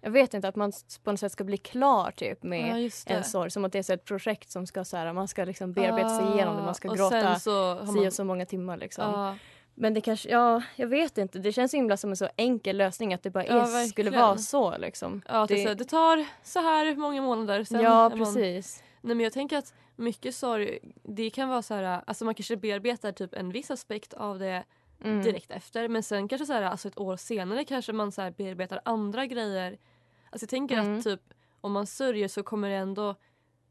jag 0.00 0.10
vet 0.10 0.34
inte, 0.34 0.48
att 0.48 0.56
man 0.56 0.72
på 1.04 1.10
något 1.10 1.20
sätt 1.20 1.32
ska 1.32 1.44
bli 1.44 1.56
klar 1.56 2.10
typ 2.10 2.42
med 2.42 2.90
Ja, 3.06 3.14
en 3.16 3.24
sorg. 3.24 3.50
Som 3.50 3.64
att 3.64 3.72
det 3.72 3.78
är 3.78 3.82
så 3.82 3.92
ett 3.92 4.04
projekt 4.04 4.50
som 4.50 4.66
ska 4.66 4.84
så 4.84 4.96
här, 4.96 5.12
man 5.12 5.28
ska 5.28 5.44
liksom 5.44 5.72
bearbeta 5.72 6.08
sig 6.18 6.34
igenom 6.34 6.56
det. 6.56 6.62
Man 6.62 6.74
ska 6.74 6.88
Ah, 6.88 6.90
och 6.90 6.96
gråta 6.96 7.34
så 7.38 7.78
si 7.86 7.92
man- 7.92 8.06
och 8.06 8.12
så 8.12 8.24
många 8.24 8.46
timmar 8.46 8.76
liksom. 8.76 9.04
Ja. 9.12 9.36
Men 9.80 9.94
det 9.94 10.00
kanske, 10.00 10.28
ja, 10.30 10.62
jag 10.76 10.86
vet 10.86 11.18
inte. 11.18 11.38
Det 11.38 11.52
känns 11.52 11.70
så 11.70 11.76
himla 11.76 11.96
som 11.96 12.10
en 12.10 12.16
så 12.16 12.28
enkel 12.36 12.76
lösning 12.76 13.14
att 13.14 13.22
det 13.22 13.30
bara 13.30 13.46
Ja, 13.46 13.80
är, 13.80 13.84
skulle 13.86 14.10
vara 14.10 14.38
så 14.38 14.78
liksom. 14.78 15.22
Ja, 15.28 15.46
det, 15.46 15.64
det, 15.64 15.74
det 15.74 15.84
tar 15.84 16.26
så 16.42 16.58
här 16.60 16.94
många 16.96 17.22
månader. 17.22 17.64
Sen 17.64 17.80
Ja, 17.80 18.06
är 18.06 18.16
man- 18.16 18.18
precis. 18.18 18.82
Nej, 19.00 19.14
men 19.16 19.24
jag 19.24 19.32
tänker 19.32 19.58
att 19.58 19.74
mycket 19.96 20.34
sorg, 20.34 20.78
det 21.02 21.30
kan 21.30 21.48
vara 21.48 21.62
så 21.62 21.74
här, 21.74 22.02
alltså 22.06 22.24
man 22.24 22.34
kanske 22.34 22.56
bearbetar 22.56 23.12
typ 23.12 23.34
en 23.34 23.50
viss 23.52 23.70
aspekt 23.70 24.14
av 24.14 24.38
det 24.38 24.64
Mm. 25.04 25.22
direkt 25.22 25.50
efter. 25.50 25.88
Men 25.88 26.02
sen 26.02 26.28
kanske 26.28 26.46
så 26.46 26.52
här, 26.52 26.62
alltså 26.62 26.88
ett 26.88 26.98
år 26.98 27.16
senare 27.16 27.64
kanske 27.64 27.92
man 27.92 28.12
så 28.12 28.22
här 28.22 28.30
bearbetar 28.30 28.80
andra 28.84 29.26
grejer. 29.26 29.78
Alltså 30.30 30.44
jag 30.44 30.50
tänker 30.50 30.78
Mm. 30.78 30.98
att 30.98 31.04
typ 31.04 31.20
om 31.60 31.72
man 31.72 31.86
sörjer 31.86 32.28
så 32.28 32.42
kommer 32.42 32.68
det 32.70 32.76
ändå 32.76 33.14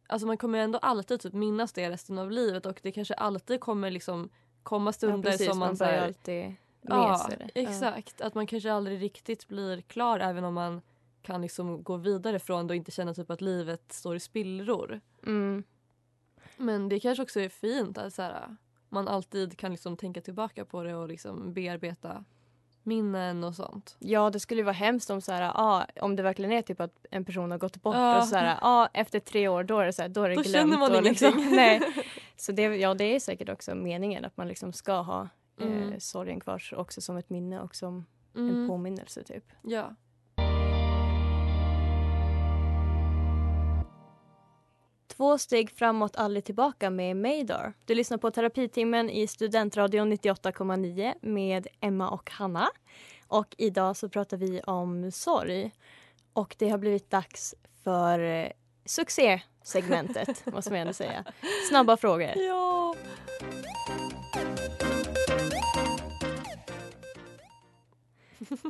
Alltså 0.09 0.27
man 0.27 0.37
kommer 0.37 0.59
ändå 0.59 0.79
alltid 0.79 1.19
typ 1.19 1.33
minnas 1.33 1.73
det 1.73 1.89
resten 1.89 2.17
av 2.19 2.31
livet 2.31 2.65
och 2.65 2.79
det 2.83 2.91
kanske 2.91 3.13
alltid 3.13 3.59
kommer 3.59 3.91
liksom 3.91 4.29
komma 4.67 4.87
Ja, 4.87 4.93
stunder 4.93 5.31
precis. 5.31 5.49
som 5.49 5.59
man, 5.59 5.75
man 5.79 5.87
här, 5.87 6.05
alltid 6.07 6.43
med 6.43 6.55
Ja, 6.81 7.25
sig 7.29 7.37
det. 7.53 7.61
exakt. 7.61 8.21
Att 8.21 8.33
man 8.35 8.47
kanske 8.47 8.73
aldrig 8.73 9.01
riktigt 9.01 9.47
blir 9.47 9.81
klar 9.81 10.19
även 10.19 10.43
om 10.43 10.53
man 10.53 10.81
kan 11.21 11.41
liksom 11.41 11.83
gå 11.83 11.97
vidare 11.97 12.39
från 12.39 12.67
det 12.67 12.71
och 12.71 12.75
inte 12.75 12.91
känna 12.91 13.13
typ 13.13 13.31
att 13.31 13.41
livet 13.41 13.93
står 13.93 14.15
i 14.15 14.19
spillror. 14.19 15.01
Ja. 15.21 15.27
Mm. 15.27 15.63
Men 16.57 16.89
det 16.89 16.99
kanske 16.99 17.23
också 17.23 17.39
är 17.39 17.49
fint 17.49 17.97
att 17.97 18.13
så 18.13 18.21
här, 18.21 18.55
man 18.89 19.07
alltid 19.07 19.57
kan 19.57 19.71
liksom 19.71 19.97
tänka 19.97 20.21
tillbaka 20.21 20.65
på 20.65 20.83
det 20.83 20.95
och 20.95 21.07
liksom 21.07 21.53
bearbeta 21.53 22.23
minnen 22.83 23.43
och 23.43 23.55
sånt. 23.55 23.95
Ja, 23.99 24.29
det 24.29 24.39
skulle 24.39 24.59
ju 24.61 24.65
vara 24.65 24.73
hemskt 24.73 25.09
om, 25.09 25.21
så 25.21 25.31
här, 25.31 25.51
ah, 25.55 25.85
om 26.01 26.15
det 26.15 26.23
verkligen 26.23 26.51
är 26.51 26.61
typ 26.61 26.81
att 26.81 27.05
en 27.11 27.25
person 27.25 27.51
har 27.51 27.57
gått 27.57 27.81
bort 27.81 27.95
Ja. 27.95 28.21
och 28.21 28.27
så 28.27 28.35
här, 28.35 28.57
ah, 28.61 28.87
efter 28.93 29.19
tre 29.19 29.47
år 29.47 29.63
då 29.63 29.79
är 29.79 29.85
det, 29.85 29.93
så 29.93 30.01
här, 30.01 30.09
då 30.09 30.23
är 30.23 30.29
det 30.29 30.35
Då 30.35 30.41
glömt. 30.41 30.55
känner 30.55 30.77
man 30.77 31.03
liksom, 31.03 31.27
ingenting. 31.39 31.55
nej. 31.55 31.81
Så 32.37 32.51
det, 32.51 32.61
ja, 32.61 32.93
det 32.93 33.15
är 33.15 33.19
säkert 33.19 33.49
också 33.49 33.75
meningen 33.75 34.25
att 34.25 34.37
man 34.37 34.47
liksom 34.47 34.73
ska 34.73 34.93
ha 35.01 35.21
eh, 35.59 35.65
Mm. 35.67 35.99
sorgen 35.99 36.39
kvar 36.39 36.63
också 36.75 37.01
som 37.01 37.17
ett 37.17 37.29
minne 37.29 37.59
och 37.61 37.75
som 37.75 38.05
en 38.35 38.49
Mm. 38.49 38.67
påminnelse 38.67 39.23
typ. 39.23 39.43
Ja. 39.63 39.95
Två 45.07 45.37
steg 45.37 45.71
framåt, 45.71 46.15
aldrig 46.15 46.43
tillbaka 46.45 46.89
med 46.89 47.17
Maydar. 47.17 47.73
Du 47.85 47.95
lyssnar 47.95 48.17
på 48.17 48.31
terapitimmen 48.31 49.09
i 49.09 49.27
Studentradion 49.27 50.09
98,9 50.13 51.13
med 51.21 51.67
Emma 51.79 52.09
och 52.09 52.31
Hanna. 52.31 52.67
Och 53.27 53.55
idag 53.57 53.97
så 53.97 54.09
pratar 54.09 54.37
vi 54.37 54.61
om 54.61 55.11
sorg. 55.11 55.71
Och 56.33 56.55
det 56.59 56.69
har 56.69 56.77
blivit 56.77 57.09
dags 57.09 57.55
för 57.83 58.19
eh, 58.19 58.47
succésegmentet, 59.67 60.45
måste 60.53 60.71
man 60.71 60.79
ändå 60.79 60.93
säga. 60.93 61.23
Snabba 61.69 61.97
frågor. 61.97 62.31
Ja. 62.35 62.95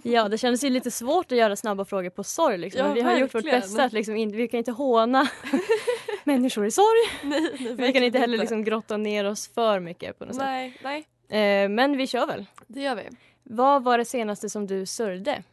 Ja, 0.04 0.30
det 0.30 0.38
kändes 0.38 0.64
ju 0.64 0.70
lite 0.70 0.92
svårt 0.92 1.32
att 1.32 1.38
göra 1.38 1.56
snabba 1.56 1.86
frågor 1.86 2.10
på 2.10 2.24
sorg. 2.24 2.58
Liksom. 2.58 2.80
Ja, 2.80 2.86
Men 2.86 2.94
vi 2.96 3.02
har 3.02 3.18
gjort 3.18 3.36
vårt 3.36 3.36
verkligen. 3.36 3.60
bästa. 3.62 3.84
Att 3.84 3.94
liksom 3.94 4.16
in, 4.16 4.32
vi 4.32 4.48
kan 4.48 4.58
inte 4.58 4.72
håna 4.72 5.28
människor 6.24 6.66
i 6.66 6.72
sorg. 6.72 7.12
Nej, 7.24 7.42
nej, 7.42 7.52
Vi 7.60 7.68
kan 7.68 7.78
verkligen 7.78 8.04
inte 8.04 8.20
heller 8.20 8.38
liksom 8.38 8.64
grotta 8.64 8.98
ner 8.98 9.26
oss 9.26 9.48
för 9.48 9.80
mycket 9.80 10.20
på 10.20 10.26
något 10.26 10.36
sätt. 10.36 10.44
Nej, 10.46 10.78
nej. 11.30 11.64
Eh, 11.64 11.70
men 11.70 11.98
vi 11.98 12.08
kör 12.08 12.28
väl. 12.28 12.46
Det 12.68 12.82
gör 12.82 12.96
vi. 12.96 13.04
Vad 13.44 13.84
var 13.84 13.98
det 13.98 14.06
senaste 14.06 14.50
som 14.50 14.68
du 14.68 14.86
sörjde? 14.86 15.44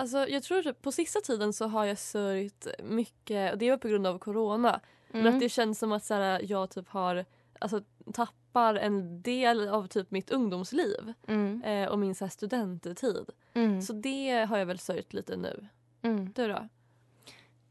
Alltså, 0.00 0.28
jag 0.28 0.42
tror 0.42 0.66
att 0.66 0.82
på 0.82 0.92
sista 0.92 1.20
tiden 1.20 1.52
så 1.52 1.66
har 1.66 1.84
jag 1.84 1.98
sörjt 1.98 2.66
mycket 2.82 3.52
och 3.52 3.58
det 3.58 3.70
var 3.70 3.76
på 3.78 3.88
grund 3.88 4.06
av 4.06 4.18
corona. 4.18 4.80
Men 5.10 5.20
Mm. 5.20 5.34
att 5.34 5.40
det 5.40 5.48
känns 5.48 5.78
som 5.78 5.92
att 5.92 6.04
så 6.04 6.14
här, 6.14 6.40
jag 6.50 6.70
typ 6.70 6.88
har 6.88 7.24
alltså, 7.58 7.82
tappar 8.12 8.74
en 8.74 9.22
del 9.22 9.68
av 9.68 9.86
typ 9.86 10.10
mitt 10.10 10.30
ungdomsliv 10.30 11.12
Mm. 11.26 11.62
eh, 11.62 11.88
och 11.88 11.98
min 11.98 12.14
så 12.14 12.24
här, 12.24 12.30
studenttid. 12.30 13.30
Mm. 13.54 13.82
Så 13.82 13.92
det 13.92 14.46
har 14.48 14.58
jag 14.58 14.66
väl 14.66 14.78
sörjt 14.78 15.12
lite 15.12 15.36
nu. 15.36 15.66
Mm. 16.02 16.32
Du 16.32 16.48
då? 16.48 16.68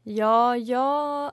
Ja, 0.02 0.56
jag 0.56 1.32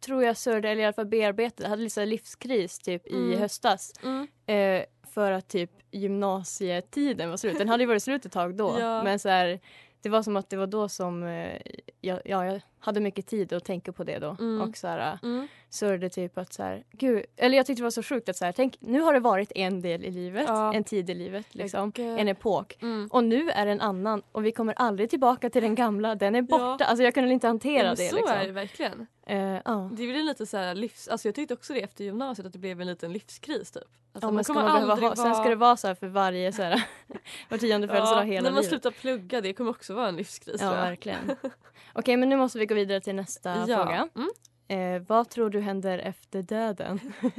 tror 0.00 0.24
jag 0.24 0.36
sörjde, 0.36 0.68
eller 0.68 0.82
i 0.82 0.84
alla 0.84 0.92
fall 0.92 1.06
bearbetade, 1.06 1.62
jag 1.62 1.70
hade 1.70 1.82
lite 1.82 2.06
livskris 2.06 2.78
typ 2.78 3.06
i 3.06 3.16
Mm. 3.16 3.38
höstas. 3.40 3.92
Mm. 4.02 4.28
Eh, 4.46 4.84
för 5.14 5.32
att 5.32 5.48
typ 5.48 5.70
gymnasietiden 5.90 7.30
var 7.30 7.36
slut. 7.36 7.58
Den 7.58 7.68
hade 7.68 7.82
ju 7.82 7.86
varit 7.86 8.02
slut 8.02 8.26
ett 8.26 8.32
tag 8.32 8.54
då. 8.56 8.76
Ja. 8.80 9.02
Men 9.02 9.18
så 9.18 9.28
här, 9.28 9.60
det 10.02 10.08
var 10.08 10.22
som 10.22 10.36
att 10.36 10.50
det 10.50 10.56
var 10.56 10.66
då 10.66 10.88
som 10.88 11.22
eh, 11.22 11.60
jag, 12.00 12.20
ja, 12.24 12.44
jag 12.46 12.60
hade 12.78 13.00
mycket 13.00 13.26
tid 13.26 13.52
att 13.52 13.64
tänka 13.64 13.92
på 13.92 14.04
det 14.04 14.18
då. 14.18 14.36
Mm. 14.40 14.60
Och 14.68 14.76
så 14.76 14.86
här, 14.88 15.18
Mm. 15.22 15.48
Sörjde 15.70 16.08
typ 16.08 16.38
att 16.38 16.52
så 16.52 16.62
här, 16.62 16.84
gud, 16.92 17.24
eller 17.36 17.56
jag 17.56 17.66
tyckte 17.66 17.80
det 17.80 17.84
var 17.84 17.90
så 17.90 18.02
sjukt 18.02 18.28
att 18.28 18.36
så 18.36 18.44
här, 18.44 18.52
tänk, 18.52 18.76
nu 18.80 19.00
har 19.00 19.12
det 19.14 19.20
varit 19.20 19.52
en 19.54 19.80
del 19.82 20.04
i 20.04 20.10
livet, 20.10 20.44
Ja. 20.48 20.74
en 20.74 20.84
tid 20.84 21.10
i 21.10 21.14
livet 21.14 21.54
liksom, 21.54 21.92
eh, 21.96 22.04
en 22.06 22.28
epok. 22.28 22.78
Mm. 22.82 23.08
Och 23.12 23.24
nu 23.24 23.50
är 23.50 23.66
det 23.66 23.72
en 23.72 23.80
annan 23.80 24.22
och 24.32 24.44
vi 24.46 24.52
kommer 24.52 24.72
aldrig 24.76 25.10
tillbaka 25.10 25.50
till 25.50 25.62
den 25.62 25.74
gamla, 25.74 26.14
den 26.14 26.34
är 26.34 26.42
borta. 26.42 26.76
Ja. 26.80 26.86
Alltså 26.86 27.04
jag 27.04 27.14
kunde 27.14 27.32
inte 27.32 27.46
hantera 27.46 27.86
men 27.86 27.96
det 27.96 28.08
så 28.08 28.16
liksom. 28.16 28.36
är 28.36 28.46
det 28.46 28.52
verkligen. 28.52 29.06
Eh, 29.26 29.38
ja. 29.64 29.88
Det 29.92 29.96
blir 30.06 30.22
lite 30.22 30.46
så 30.46 30.56
här 30.56 30.74
livs... 30.74 31.08
Alltså 31.08 31.28
jag 31.28 31.34
tyckte 31.34 31.54
också 31.54 31.72
det 31.72 31.82
efter 31.82 32.04
gymnasiet 32.04 32.46
att 32.46 32.52
det 32.52 32.58
blev 32.58 32.80
en 32.80 32.86
liten 32.86 33.12
livskris 33.12 33.70
typ. 33.70 33.82
Alltså 34.12 34.28
Ja, 34.28 34.32
men 34.32 34.44
ska 34.44 34.52
kommer 34.54 34.68
man 34.68 34.90
aldrig 34.90 35.08
ha, 35.08 35.16
Sen 35.16 35.34
ska 35.34 35.48
det 35.48 35.54
vara 35.54 35.76
så 35.76 35.86
här 35.86 35.94
för 35.94 36.06
varje 36.06 36.52
så 36.52 36.62
här, 36.62 36.82
var 37.48 37.58
tionde 37.58 37.88
födelsedag 37.88 38.24
hela 38.24 38.42
när 38.42 38.50
man 38.50 38.54
livet. 38.62 38.68
slutar 38.68 38.90
plugga 38.90 39.40
det 39.40 39.52
kommer 39.52 39.70
också 39.70 39.94
vara 39.94 40.08
en 40.08 40.16
livskris 40.16 40.60
Ja, 40.60 40.70
verkligen. 40.70 41.18
Okej, 41.92 42.16
men 42.16 42.28
nu 42.28 42.36
måste 42.36 42.58
vi 42.58 42.66
gå 42.66 42.74
vidare 42.74 43.00
till 43.00 43.14
nästa 43.14 43.64
Ja. 43.68 43.76
fråga. 43.76 44.08
Mm. 44.16 44.28
Eh, 44.68 45.02
vad 45.06 45.28
tror 45.30 45.50
du 45.50 45.60
händer 45.60 45.98
efter 45.98 46.42
döden? 46.42 47.00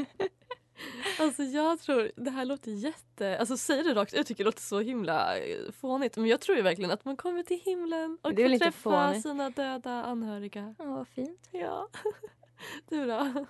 Alltså 1.19 1.43
jag 1.43 1.79
tror, 1.79 2.11
det 2.15 2.31
här 2.31 2.45
låter 2.45 2.71
jätte, 2.71 3.37
alltså 3.39 3.57
säger 3.57 3.83
det 3.83 3.93
rakt 3.93 4.13
ut 4.13 4.27
tycker 4.27 4.43
det 4.43 4.47
låter 4.47 4.61
så 4.61 4.79
himla 4.79 5.37
eh, 5.37 5.71
fånigt 5.71 6.17
men 6.17 6.25
jag 6.25 6.41
tror 6.41 6.57
ju 6.57 6.63
verkligen 6.63 6.91
att 6.91 7.05
man 7.05 7.17
kommer 7.17 7.43
till 7.43 7.59
himlen 7.59 8.17
och 8.21 8.29
får 8.29 8.57
träffa 8.59 8.71
fånigt? 8.71 9.21
sina 9.21 9.49
döda 9.49 9.91
anhöriga. 9.91 10.75
Ja, 10.77 10.85
vad 10.85 11.07
fint. 11.07 11.49
Ja. 11.51 11.87
Du 12.89 13.05
då? 13.05 13.45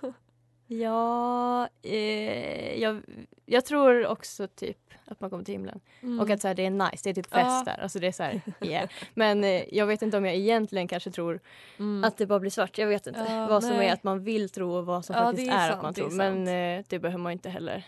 Ja, 0.72 1.68
eh, 1.82 2.80
jag, 2.82 3.02
jag 3.46 3.64
tror 3.64 4.06
också 4.06 4.46
typ 4.48 4.78
att 5.04 5.20
man 5.20 5.30
kommer 5.30 5.44
till 5.44 5.54
himlen. 5.54 5.80
Mm. 6.02 6.20
Och 6.20 6.30
att 6.30 6.40
så 6.40 6.48
här, 6.48 6.54
det 6.54 6.66
är 6.66 6.70
nice, 6.70 6.96
det 7.04 7.10
är 7.10 7.14
typ 7.14 7.26
fest 7.30 7.46
Ja. 7.46 7.62
där. 7.66 7.82
Alltså 7.82 7.98
det 7.98 8.06
är 8.06 8.12
så 8.12 8.22
här, 8.22 8.40
yeah. 8.60 8.88
Men 9.14 9.44
eh, 9.44 9.74
jag 9.74 9.86
vet 9.86 10.02
inte 10.02 10.16
om 10.16 10.24
jag 10.24 10.34
egentligen 10.34 10.88
kanske 10.88 11.10
tror 11.10 11.40
Mm. 11.78 12.04
att 12.04 12.16
det 12.16 12.26
bara 12.26 12.40
blir 12.40 12.50
svart. 12.50 12.78
Jag 12.78 12.86
vet 12.86 13.06
inte 13.06 13.26
Ja, 13.28 13.46
vad 13.46 13.62
som 13.64 13.76
nej. 13.76 13.88
är 13.88 13.92
att 13.92 14.02
man 14.04 14.24
vill 14.24 14.50
tro 14.50 14.72
och 14.74 14.86
vad 14.86 15.04
som 15.04 15.16
Ja, 15.16 15.22
faktiskt 15.22 15.50
är 15.52 15.54
är, 15.54 15.68
sant, 15.68 15.76
att 15.76 15.82
man 15.82 15.94
tror. 15.94 16.10
Men 16.10 16.48
eh, 16.48 16.84
det 16.88 16.98
behöver 16.98 17.22
man 17.22 17.32
inte 17.32 17.50
heller. 17.50 17.84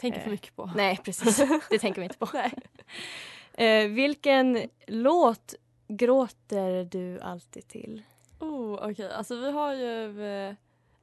För 0.00 0.08
eh, 0.08 0.28
mycket 0.28 0.56
på. 0.56 0.70
Nej, 0.76 1.00
precis. 1.04 1.36
Det 1.70 1.78
tänker 1.78 2.00
vi 2.00 2.04
inte 2.04 2.18
på. 2.18 2.28
Eh, 3.62 3.88
vilken 3.88 4.62
låt 4.86 5.54
gråter 5.88 6.84
du 6.84 7.20
alltid 7.20 7.68
till? 7.68 8.02
Oh, 8.40 8.90
Okej, 8.90 9.12
alltså 9.12 9.36
vi 9.36 9.50
har 9.50 9.74
ju... 9.74 10.14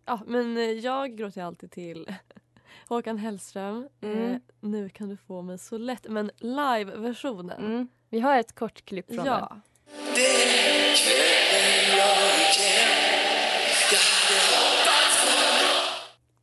Eh, 0.05 0.13
ja, 0.13 0.19
men 0.25 0.57
eh, 0.57 0.63
jag 0.63 1.15
gråter 1.17 1.43
alltid 1.43 1.72
till 1.72 2.15
Håkan 2.88 3.17
Hellström. 3.17 3.88
Mm. 4.01 4.31
Eh, 4.31 4.38
nu 4.60 4.89
kan 4.89 5.10
du 5.10 5.17
få 5.17 5.41
mig 5.41 5.57
så 5.57 5.77
lätt. 5.77 6.05
Men 6.10 6.31
live-versionen. 6.38 7.65
Mm. 7.65 7.88
Vi 8.10 8.19
har 8.19 8.38
ett 8.39 8.55
kort 8.55 8.86
klipp 8.86 9.07
från 9.07 9.25
den. 9.25 9.25
Ja. 9.25 9.62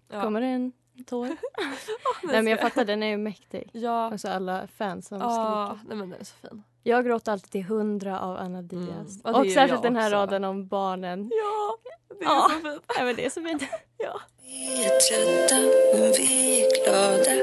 Ja. 0.09 0.23
Kommer 0.23 0.41
det 0.41 0.47
en 0.47 0.73
tår? 1.07 1.27
Nej 2.23 2.43
men 2.43 2.47
jag 2.47 2.61
fattar, 2.61 2.85
den 2.85 3.03
är 3.03 3.07
ju 3.07 3.17
mäktig. 3.17 3.71
Ja. 3.73 4.11
Och 4.13 4.21
så 4.21 4.29
alla 4.29 4.67
fans 4.67 5.09
som 5.09 5.19
Ja, 5.21 5.67
skriker. 5.77 5.89
nej 5.89 5.97
men 5.99 6.11
den 6.11 6.21
är 6.21 6.25
så 6.25 6.35
fin. 6.49 6.63
Jag 6.83 7.05
gråter 7.05 7.33
alltid 7.33 7.51
till 7.51 7.65
hundra 7.65 8.21
av 8.21 8.37
Anna 8.37 8.63
Diaz. 8.63 8.85
Mm. 8.89 9.21
Ja, 9.25 9.31
det 9.33 9.39
Och 9.39 9.47
gör 9.47 9.55
särskilt 9.55 9.83
den 9.83 9.97
här 9.97 10.07
också. 10.07 10.17
raden 10.17 10.45
om 10.45 10.67
barnen. 10.69 11.31
Ja, 11.33 11.77
det 12.19 12.25
är 12.25 12.29
Ja. 12.29 12.51
så 12.51 12.61
fint. 12.71 12.83
Ja, 12.99 13.05
men 13.05 13.17
det 13.17 13.27
är 13.27 13.31
så 13.31 13.43
fint. 13.43 13.63
Ja. 13.97 14.21
Vi 14.43 14.85
är 14.85 14.89
trötta 15.01 15.57
men 16.01 16.13
vi 16.13 16.63
är 16.65 16.85
glada 16.85 17.35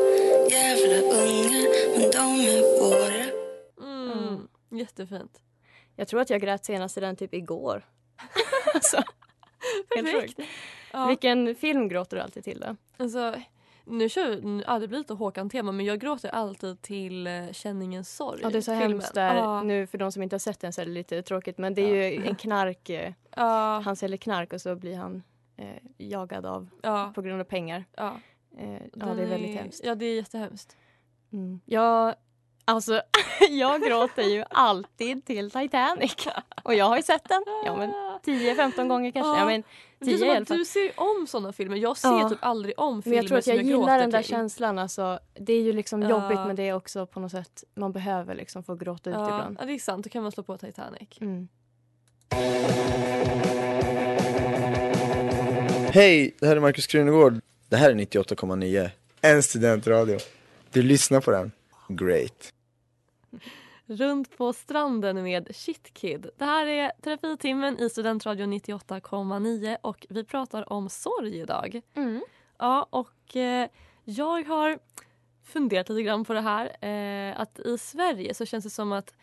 Jävla 0.51 0.98
unga 1.17 1.70
men 1.98 2.12
de 2.12 2.48
är 2.50 2.79
våra 2.82 3.27
Mm. 3.91 4.48
Jättefint. 4.72 5.41
Jag 5.96 6.08
tror 6.08 6.22
att 6.22 6.29
jag 6.29 6.41
grät 6.41 6.65
senast 6.65 6.98
i 6.98 7.00
den 7.01 7.15
typ 7.15 7.34
igår. 7.34 7.86
alltså, 8.74 9.03
helt 9.96 10.22
sjukt. 10.22 10.39
Ja. 10.94 11.06
Vilken 11.08 11.56
film 11.56 11.88
gråter 11.89 12.17
du 12.17 12.24
alltid 12.24 12.44
till 12.44 12.60
då? 12.60 12.75
Alltså, 12.98 13.34
nu 13.88 14.10
kör 14.10 14.29
vi, 14.29 14.63
ja, 14.67 14.79
det 14.79 14.88
blir 14.88 14.98
lite 14.98 15.13
Håkan-tema 15.13 15.72
men 15.72 15.86
jag 15.86 16.00
gråter 16.00 16.29
alltid 16.29 16.82
till 16.82 17.27
uh, 17.27 17.51
Känningens 17.51 18.15
sorg. 18.15 18.39
Ja, 18.44 18.50
det 18.50 18.58
är 18.58 18.62
så 18.62 18.72
filmen. 18.72 18.91
hemskt 18.91 19.13
där. 19.13 19.36
Ja. 19.36 19.63
Nu 19.63 19.88
för 19.88 19.98
de 19.98 20.12
som 20.12 20.24
inte 20.24 20.34
har 20.34 20.39
sett 20.39 20.60
den 20.60 20.74
så 20.74 20.82
är 20.82 20.86
det 20.86 20.91
lite 20.91 21.22
tråkigt 21.22 21.58
men 21.58 21.74
det 21.74 21.82
är 21.82 22.10
ju 22.12 22.25
en 22.27 22.36
knark. 22.36 22.89
eh, 22.89 23.13
Ja. 23.36 23.82
Han 23.86 23.96
säljer 23.96 24.17
knark 24.17 24.53
och 24.53 24.62
så 24.62 24.75
blir 24.75 24.96
han 24.98 25.24
eh, 25.58 25.67
jagad 25.98 26.46
av 26.46 26.70
på 27.15 27.22
grund 27.22 27.41
av 27.41 27.46
pengar. 27.46 27.86
Ja. 27.96 28.15
Eh, 28.58 28.74
ja, 28.94 29.06
det 29.06 29.24
är 29.24 29.27
väldigt 29.27 29.56
hemskt. 29.60 29.82
Ja, 29.86 29.96
det 29.96 30.06
är 30.06 30.15
jättehemskt. 30.15 30.77
Mm. 31.34 31.60
Jag, 31.65 32.15
alltså, 32.67 33.01
jag 33.50 33.81
gråter 33.83 34.24
ju 34.24 34.43
alltid 34.50 35.25
till 35.25 35.51
Titanic. 35.51 36.15
Och 36.63 36.74
jag 36.75 36.86
har 36.86 36.97
ju 36.97 37.03
sett 37.03 37.29
den. 37.29 37.43
Ja, 37.65 37.75
men 37.77 37.91
10-15 38.25 38.88
gånger 38.88 39.12
kanske. 39.12 39.29
Ja, 39.29 39.39
Ja. 39.39 39.45
men 39.45 39.63
Det 40.00 40.05
är 40.13 40.17
10 40.17 40.36
som 40.36 40.41
att 40.41 40.47
du 40.59 40.65
ser 40.65 40.91
om 40.95 41.27
såna 41.27 41.53
filmer. 41.53 41.77
Jag 41.77 41.97
ser 41.97 42.09
Ja. 42.09 42.29
typ 42.29 42.38
aldrig 42.41 42.79
om 42.79 43.01
filmer 43.03 43.15
Men 43.15 43.24
jag 43.24 43.27
tror 43.27 43.38
att 43.38 43.47
jag, 43.47 43.57
jag 43.57 43.63
gillar 43.65 44.00
den 44.00 44.09
där 44.12 44.21
till. 44.21 44.29
känslan. 44.29 44.79
Alltså, 44.79 45.19
det 45.33 45.53
är 45.53 45.62
ju 45.62 45.74
liksom 45.74 46.01
Ja. 46.01 46.09
jobbigt 46.09 46.38
men 46.47 46.55
det 46.55 46.63
är 46.69 46.74
också 46.74 47.05
på 47.05 47.19
något 47.19 47.31
sätt 47.31 47.63
man 47.75 47.91
behöver 47.91 48.36
liksom 48.36 48.63
få 48.63 48.75
gråta 48.75 49.09
ut 49.09 49.15
Ja, 49.15 49.24
ibland. 49.25 49.57
ja, 49.59 49.65
det 49.65 49.74
är 49.74 49.79
sant. 49.79 50.03
Då 50.03 50.09
kan 50.09 50.24
man 50.24 50.31
slå 50.31 50.43
på 50.43 50.57
Titanic. 50.57 51.09
Mm. 51.21 51.47
Hej, 55.91 56.36
det 56.39 56.47
här 56.47 56.55
är 56.55 56.59
Markus 56.59 56.88
Krunegård. 56.88 57.41
Det 57.69 57.75
här 57.77 57.89
är 57.91 57.95
98,9. 57.95 58.89
En 59.21 59.43
studentradio. 59.43 60.19
Du 60.71 60.81
lyssnar 60.81 61.21
på 61.21 61.31
den. 61.31 61.51
Great. 61.89 62.53
Runt 63.86 64.38
på 64.38 64.53
stranden 64.53 65.24
med 65.24 65.55
Shitkid. 65.55 66.29
Det 66.38 66.46
här 66.46 66.65
är 66.65 66.91
terapitimmen 67.01 67.79
i 67.79 67.89
Studentradion 67.89 68.53
98,9 68.53 69.77
och 69.81 70.05
vi 70.10 70.24
pratar 70.24 70.74
om 70.74 70.89
sorg 70.89 71.39
idag. 71.39 71.81
Mm. 71.93 72.22
Ja, 72.57 72.88
och 72.89 73.36
eh, 73.36 73.69
jag 74.03 74.48
har 74.48 74.79
funderat 75.43 75.89
lite 75.89 76.03
grann 76.03 76.25
på 76.25 76.34
det 76.34 76.41
här. 76.41 76.86
Eh, 76.86 77.39
att 77.39 77.60
i 77.60 77.77
Sverige 77.77 78.34
så 78.34 78.46
känns 78.46 78.63
det 78.63 78.69
som 78.69 78.91
att 78.91 79.13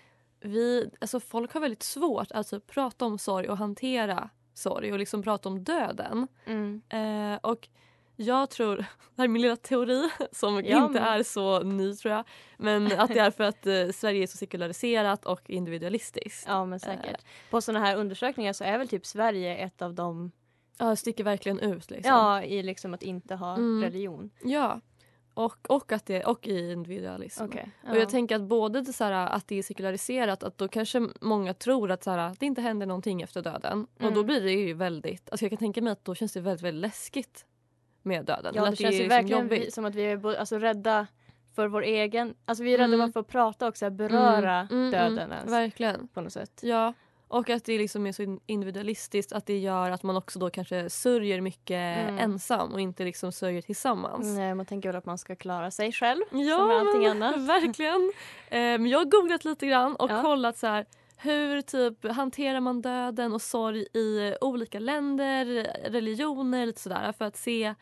vi, 0.40 0.90
alltså 1.00 1.20
folk 1.20 1.52
har 1.52 1.61
väldigt 1.61 1.82
svårt 1.82 2.30
att 2.30 2.32
alltså, 2.32 2.61
prata 2.61 3.04
om 3.04 3.18
sorg 3.18 3.49
och 3.49 3.58
hantera 3.58 4.30
sorg 4.54 4.92
och 4.92 4.99
liksom 4.99 5.23
prata 5.23 5.49
om 5.49 5.64
döden. 5.64 6.28
Mm. 6.46 6.82
Eh, 6.88 7.38
och 7.42 7.68
jag 8.16 8.50
tror, 8.50 8.76
det 8.76 8.85
här 9.16 9.25
är 9.25 9.28
min 9.28 9.42
lilla 9.42 9.56
teori 9.56 10.09
som 10.33 10.62
Ja, 10.64 10.87
inte 10.87 10.99
är 10.99 11.23
så 11.23 11.62
ny 11.62 11.94
tror 11.94 12.14
jag. 12.14 12.25
Men 12.56 12.92
att 13.00 13.09
det 13.14 13.18
är 13.21 13.30
för 13.30 13.44
att 13.44 13.66
eh, 13.66 13.88
Sverige 13.94 14.23
är 14.23 14.26
så 14.26 14.37
sekulariserat 14.37 15.25
och 15.25 15.50
individualistiskt. 15.50 16.44
Ja 16.49 16.64
men 16.64 16.80
säkert. 16.80 17.25
På 17.50 17.61
sådana 17.61 17.87
här 17.87 17.97
undersökningar 17.97 18.52
så 18.52 18.64
är 18.64 18.78
väl 18.78 18.88
typ 18.88 19.06
Sverige 19.06 19.56
ett 19.56 19.83
av 19.83 19.94
de 19.94 20.33
Ja, 20.78 20.97
sticker 20.97 21.25
verkligen 21.25 21.59
ut 21.61 21.90
liksom. 21.90 22.14
Ja, 22.14 22.42
i 22.42 22.62
liksom 22.62 22.94
att 22.94 23.02
inte 23.02 23.35
ha 23.35 23.54
Mm. 23.56 23.83
religion. 23.83 24.30
Ja. 24.42 24.80
Och, 25.35 25.71
och, 25.71 25.92
att 25.92 26.06
det, 26.06 26.25
och 26.25 26.47
i 26.47 26.73
individualism. 26.73 27.44
Okej. 27.44 27.71
Och 27.90 27.97
jag 27.97 28.09
tänker 28.09 28.37
att 28.37 28.42
både 28.42 28.80
det, 28.80 28.92
så 28.92 29.04
här, 29.04 29.12
att 29.12 29.49
det 29.49 29.56
är 29.59 29.62
sekulariserat 29.62 30.42
att 30.42 30.59
då 30.59 30.68
kanske 30.68 31.09
många 31.21 31.54
tror 31.54 31.90
att 31.90 32.04
så 32.04 32.11
här, 32.11 32.18
att 32.18 32.40
det 32.40 32.47
inte 32.47 32.61
händer 32.61 32.87
någonting 32.87 33.23
efter 33.23 33.42
döden. 33.42 33.83
Och 33.94 34.00
då 34.00 34.06
Mm. 34.09 34.26
blir 34.26 34.40
det 34.40 34.50
ju 34.52 34.75
väldigt, 34.75 35.30
alltså 35.30 35.44
jag 35.44 35.50
kan 35.50 35.59
tänka 35.59 35.83
mig 35.83 35.92
att 35.92 36.04
då 36.04 36.14
känns 36.14 36.33
det 36.33 36.40
väldigt, 36.40 36.64
väldigt 36.64 36.83
läskigt 36.83 37.47
med 38.04 38.25
döden. 38.25 38.52
Ja, 38.56 38.62
det 38.62 38.68
att 38.68 38.78
känns 38.78 38.94
ju 38.94 38.99
liksom 38.99 39.08
verkligen 39.08 39.42
jobbigt. 39.42 39.75
som 39.75 39.84
att 39.84 39.94
vi 39.94 40.02
är 40.04 40.37
alltså, 40.38 40.58
rädda 40.58 41.06
för 41.54 41.68
vår 41.68 41.82
egen... 41.82 42.34
Alltså 42.44 42.64
vi 42.64 42.75
är 42.75 42.78
rädda 42.78 42.94
Mm. 42.94 43.12
för 43.12 43.20
att 43.20 43.28
prata 43.28 43.68
och 43.68 43.76
så 43.76 43.84
här, 43.84 43.90
beröra 43.90 44.54
Mm, 44.61 44.66
mm, 44.78 44.90
döden 44.90 45.18
mm, 45.18 45.32
ens. 45.32 45.52
Verkligen. 45.52 46.08
På 46.08 46.20
något 46.20 46.32
sätt. 46.32 46.61
Ja, 46.62 46.92
och 47.28 47.50
att 47.50 47.64
det 47.64 47.78
liksom 47.78 48.06
är 48.06 48.12
så 48.12 48.23
in- 48.23 48.40
individualistiskt 48.46 49.32
att 49.32 49.46
det 49.46 49.58
gör 49.58 49.90
att 49.90 50.02
man 50.02 50.16
också 50.16 50.38
då 50.38 50.50
kanske 50.50 50.90
sörjer 50.90 51.40
mycket 51.40 51.70
Mm. 52.08 52.18
ensam 52.18 52.73
och 52.73 52.80
inte 52.80 53.04
liksom 53.04 53.32
sörjer 53.32 53.62
tillsammans. 53.62 54.37
Nej, 54.37 54.54
man 54.54 54.66
tänker 54.66 54.88
väl 54.88 54.96
att 54.96 55.06
man 55.06 55.18
ska 55.18 55.37
klara 55.37 55.70
sig 55.70 55.92
själv. 55.92 56.23
Ja, 56.30 56.58
som 56.58 56.68
med 56.68 56.76
allting 56.76 57.06
annat. 57.06 57.37
verkligen. 57.49 58.12
Men 58.50 58.87
jag 58.87 58.99
har 58.99 59.04
googlat 59.04 59.44
lite 59.44 59.66
grann 59.66 59.96
och 59.96 60.11
Ja. 60.11 60.23
kollat 60.23 60.58
så 60.58 60.66
här 60.66 60.87
hur 61.16 61.61
typ 61.62 62.06
hanterar 62.12 62.61
man 62.61 62.82
döden 62.82 63.32
och 63.32 63.42
sorg 63.42 63.80
i 63.94 64.34
olika 64.40 64.78
länder, 64.78 65.44
religioner 65.90 66.66
lite 66.66 66.80
sådär 66.80 67.12
för 67.18 67.25
att 67.25 67.37
se 67.37 67.75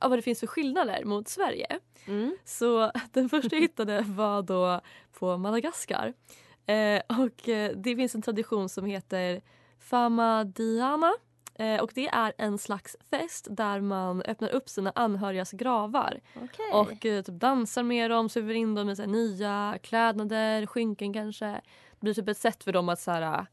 ja, 0.00 0.08
vad 0.08 0.18
det 0.18 0.22
finns 0.22 0.40
för 0.40 0.46
skillnader 0.46 1.04
mot 1.04 1.28
Sverige. 1.28 1.78
Mm. 2.06 2.36
Så 2.44 2.92
den 3.12 3.28
första 3.28 3.56
jag 3.56 3.60
hittade 3.60 4.00
var 4.00 4.42
då 4.42 4.80
på 5.12 5.36
Madagaskar. 5.36 6.14
Eh, 6.66 7.02
och 7.18 7.48
eh, 7.48 7.72
det 7.76 7.96
finns 7.96 8.14
en 8.14 8.22
tradition 8.22 8.68
som 8.68 8.84
heter 8.84 9.40
Famadiana. 9.78 11.12
Eh, 11.54 11.80
och 11.80 11.90
det 11.94 12.08
är 12.08 12.32
en 12.38 12.58
slags 12.58 12.96
fest 13.10 13.46
där 13.50 13.80
man 13.80 14.22
öppnar 14.22 14.48
upp 14.48 14.68
sina 14.68 14.92
anhörigas 14.94 15.52
gravar. 15.52 16.20
Okej. 16.36 16.72
Och 16.72 17.06
eh, 17.06 17.22
typ 17.22 17.34
dansar 17.34 17.82
med 17.82 18.10
dem, 18.10 18.28
suver 18.28 18.54
in 18.54 18.74
dem 18.74 18.86
med 18.86 18.96
så 18.96 19.02
här, 19.02 19.10
nya 19.10 19.78
klädnader, 19.82 20.66
skynken 20.66 21.12
kanske. 21.12 21.46
Det 21.46 22.00
blir 22.00 22.14
typ 22.14 22.28
ett 22.28 22.38
sätt 22.38 22.64
för 22.64 22.72
dem 22.72 22.88
att 22.88 23.00
så 23.00 23.10
här, 23.10 23.46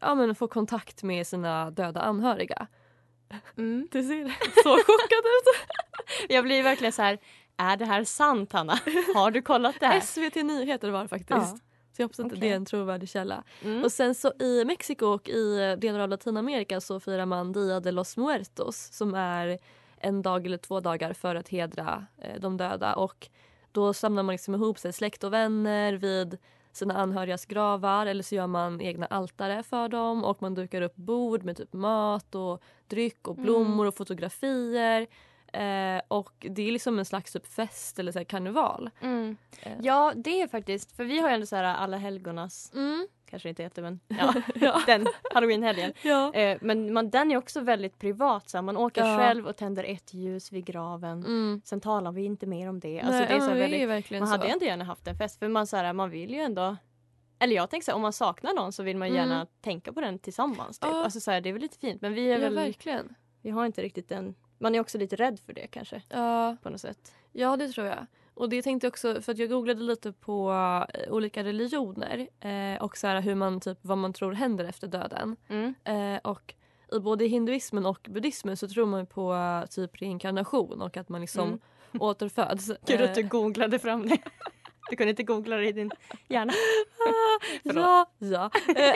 ja, 0.00 0.14
men 0.14 0.34
få 0.34 0.48
kontakt 0.48 1.02
med 1.02 1.26
sina 1.26 1.70
döda 1.70 2.00
anhöriga. 2.00 2.66
Mm. 3.58 3.88
Du 3.92 4.02
ser 4.02 4.24
så 4.62 4.76
chockad 4.76 5.24
ut. 5.24 5.68
Jag 6.28 6.44
blir 6.44 6.62
verkligen 6.62 6.92
så 6.92 7.02
här, 7.02 7.18
är 7.56 7.76
det 7.76 7.84
här 7.84 8.04
sant 8.04 8.52
Hanna? 8.52 8.78
Har 9.14 9.30
du 9.30 9.42
kollat 9.42 9.76
det 9.80 9.86
här? 9.86 10.00
SVT 10.00 10.34
Nyheter 10.34 10.90
var 10.90 11.02
det 11.02 11.08
faktiskt. 11.08 11.30
Ja. 11.30 11.58
Så 11.96 12.02
jag 12.02 12.04
hoppas 12.04 12.20
att 12.20 12.30
det 12.30 12.36
Okej. 12.36 12.48
är 12.48 12.56
en 12.56 12.64
trovärdig 12.64 13.08
källa. 13.08 13.44
Mm. 13.62 13.84
Och 13.84 13.92
sen 13.92 14.14
så 14.14 14.32
i 14.40 14.64
Mexiko 14.64 15.06
och 15.06 15.28
i 15.28 15.76
delar 15.78 16.00
av 16.00 16.08
Latinamerika 16.08 16.80
så 16.80 17.00
firar 17.00 17.26
man 17.26 17.52
Dia 17.52 17.80
de 17.80 17.92
los 17.92 18.16
Muertos 18.16 18.88
som 18.92 19.14
är 19.14 19.58
en 20.00 20.22
dag 20.22 20.46
eller 20.46 20.58
två 20.58 20.80
dagar 20.80 21.12
för 21.12 21.34
att 21.34 21.48
hedra 21.48 22.06
eh, 22.18 22.40
de 22.40 22.56
döda. 22.56 22.94
Och 22.94 23.28
då 23.72 23.92
samlar 23.94 24.22
man 24.22 24.32
liksom 24.32 24.54
ihop 24.54 24.78
sig, 24.78 24.92
släkt 24.92 25.24
och 25.24 25.32
vänner 25.32 25.92
vid 25.92 26.38
sina 26.76 26.94
anhörigas 26.94 27.46
gravar 27.46 28.06
eller 28.06 28.22
så 28.22 28.34
gör 28.34 28.46
man 28.46 28.80
egna 28.80 29.06
altare 29.06 29.62
för 29.62 29.88
dem 29.88 30.24
och 30.24 30.42
man 30.42 30.54
dukar 30.54 30.82
upp 30.82 30.96
bord 30.96 31.44
med 31.44 31.56
typ 31.56 31.72
mat 31.72 32.34
och 32.34 32.62
dryck 32.86 33.28
och 33.28 33.36
blommor 33.36 33.86
och 33.86 33.96
fotografier. 33.96 35.06
Eh, 35.52 36.02
och 36.08 36.46
det 36.50 36.62
är 36.68 36.72
liksom 36.72 36.98
en 36.98 37.04
slags 37.04 37.32
typ 37.32 37.46
fest 37.46 37.98
eller 37.98 38.12
så 38.12 38.18
här 38.18 38.24
karneval. 38.24 38.90
Mm. 39.00 39.36
Eh. 39.62 39.72
Ja, 39.82 40.12
det 40.16 40.40
är 40.40 40.48
faktiskt, 40.48 40.96
för 40.96 41.04
vi 41.04 41.20
har 41.20 41.28
ju 41.28 41.34
ändå 41.34 41.46
så 41.46 41.56
här 41.56 41.64
alla 41.64 41.96
helgonas, 41.96 42.72
Mm. 42.74 43.08
Kanske 43.30 43.48
inte 43.48 43.62
heter 43.62 43.82
men 43.82 44.00
ja, 44.08 44.34
Ja. 44.54 44.82
den 44.86 45.06
halloweenhelgen. 45.34 45.92
Ja. 46.02 46.32
Eh, 46.34 46.58
men 46.60 46.92
man, 46.92 47.10
den 47.10 47.30
är 47.32 47.36
också 47.36 47.60
väldigt 47.60 47.98
privat. 47.98 48.48
Så 48.48 48.56
här. 48.56 48.62
Man 48.62 48.76
åker 48.76 49.04
Ja. 49.04 49.18
själv 49.18 49.46
och 49.46 49.56
tänder 49.56 49.84
ett 49.84 50.14
ljus 50.14 50.52
vid 50.52 50.64
graven. 50.64 51.18
Mm. 51.24 51.60
Sen 51.64 51.80
talar 51.80 52.12
vi 52.12 52.24
inte 52.24 52.46
mer 52.46 52.68
om 52.68 52.80
det. 52.80 53.00
Alltså, 53.00 53.18
Nej, 53.18 53.26
det 53.28 53.34
är 53.34 53.40
så 53.40 53.54
väldigt, 53.54 53.88
verkligen 53.88 54.20
man 54.20 54.28
så. 54.28 54.34
hade 54.34 54.48
ändå 54.48 54.64
gärna 54.64 54.84
haft 54.84 55.06
en 55.08 55.16
fest 55.18 55.38
för 55.38 55.48
man, 55.48 55.66
så 55.66 55.76
här, 55.76 55.92
man 55.92 56.10
vill 56.10 56.30
ju 56.30 56.40
ändå 56.40 56.76
eller 57.38 57.56
jag 57.56 57.70
tänker 57.70 57.84
så 57.84 57.90
här, 57.90 57.96
om 57.96 58.02
man 58.02 58.12
saknar 58.12 58.52
någon 58.54 58.72
så 58.72 58.82
vill 58.82 58.96
man 58.96 59.08
Mm. 59.08 59.16
gärna 59.16 59.46
tänka 59.60 59.92
på 59.92 60.00
den 60.00 60.18
tillsammans. 60.18 60.78
Typ. 60.78 60.90
Alltså, 60.92 61.20
så 61.20 61.30
här, 61.30 61.40
det 61.40 61.48
är 61.48 61.52
väl 61.52 61.62
lite 61.62 61.78
fint 61.78 62.02
men 62.02 62.14
vi 62.14 62.32
är 62.32 62.38
väl, 62.38 62.54
verkligen. 62.54 63.14
vi 63.42 63.50
har 63.50 63.66
inte 63.66 63.82
riktigt 63.82 64.08
den, 64.08 64.34
man 64.58 64.74
är 64.74 64.80
också 64.80 64.98
lite 64.98 65.16
rädd 65.16 65.40
för 65.46 65.52
det 65.52 65.66
kanske 65.66 66.02
Ja. 66.08 66.56
på 66.62 66.70
något 66.70 66.80
sätt. 66.80 67.12
Ja, 67.32 67.56
det 67.56 67.68
tror 67.68 67.86
jag. 67.86 68.06
Och 68.34 68.48
det 68.48 68.62
tänkte 68.62 68.86
jag 68.86 68.90
också, 68.92 69.22
för 69.22 69.32
att 69.32 69.38
jag 69.38 69.48
googlade 69.48 69.80
lite 69.82 70.12
på 70.12 70.50
eh, 70.94 71.12
olika 71.12 71.44
religioner 71.44 72.28
eh, 72.40 72.82
och 72.82 72.96
så 72.96 73.06
här 73.06 73.20
hur 73.20 73.34
man 73.34 73.60
typ, 73.60 73.78
vad 73.82 73.98
man 73.98 74.12
tror 74.12 74.32
händer 74.32 74.64
efter 74.64 74.86
döden. 74.88 75.36
Mm. 75.48 75.74
Eh, 75.84 76.20
och 76.24 76.54
i 76.92 76.98
både 76.98 77.24
hinduismen 77.26 77.86
och 77.86 78.06
buddhismen 78.10 78.56
så 78.56 78.68
tror 78.68 78.86
man 78.86 79.06
på 79.06 79.34
eh, 79.34 79.66
typ 79.66 80.02
reinkarnation 80.02 80.82
och 80.82 80.96
att 80.96 81.08
man 81.08 81.20
liksom 81.20 81.48
Mm. 81.48 81.60
återföds. 82.02 82.70
Eh, 82.88 83.02
att 83.04 83.14
du 83.14 83.22
googlade 83.22 83.78
fram 83.78 84.08
det. 84.08 84.18
Du 84.90 84.96
kunde 84.96 85.10
inte 85.10 85.22
googla 85.22 85.56
det 85.56 85.68
i 85.68 85.72
din 85.72 85.90
hjärna. 86.28 86.52
Förlåt. 87.62 88.08
ja, 88.18 88.50
ja. 88.74 88.94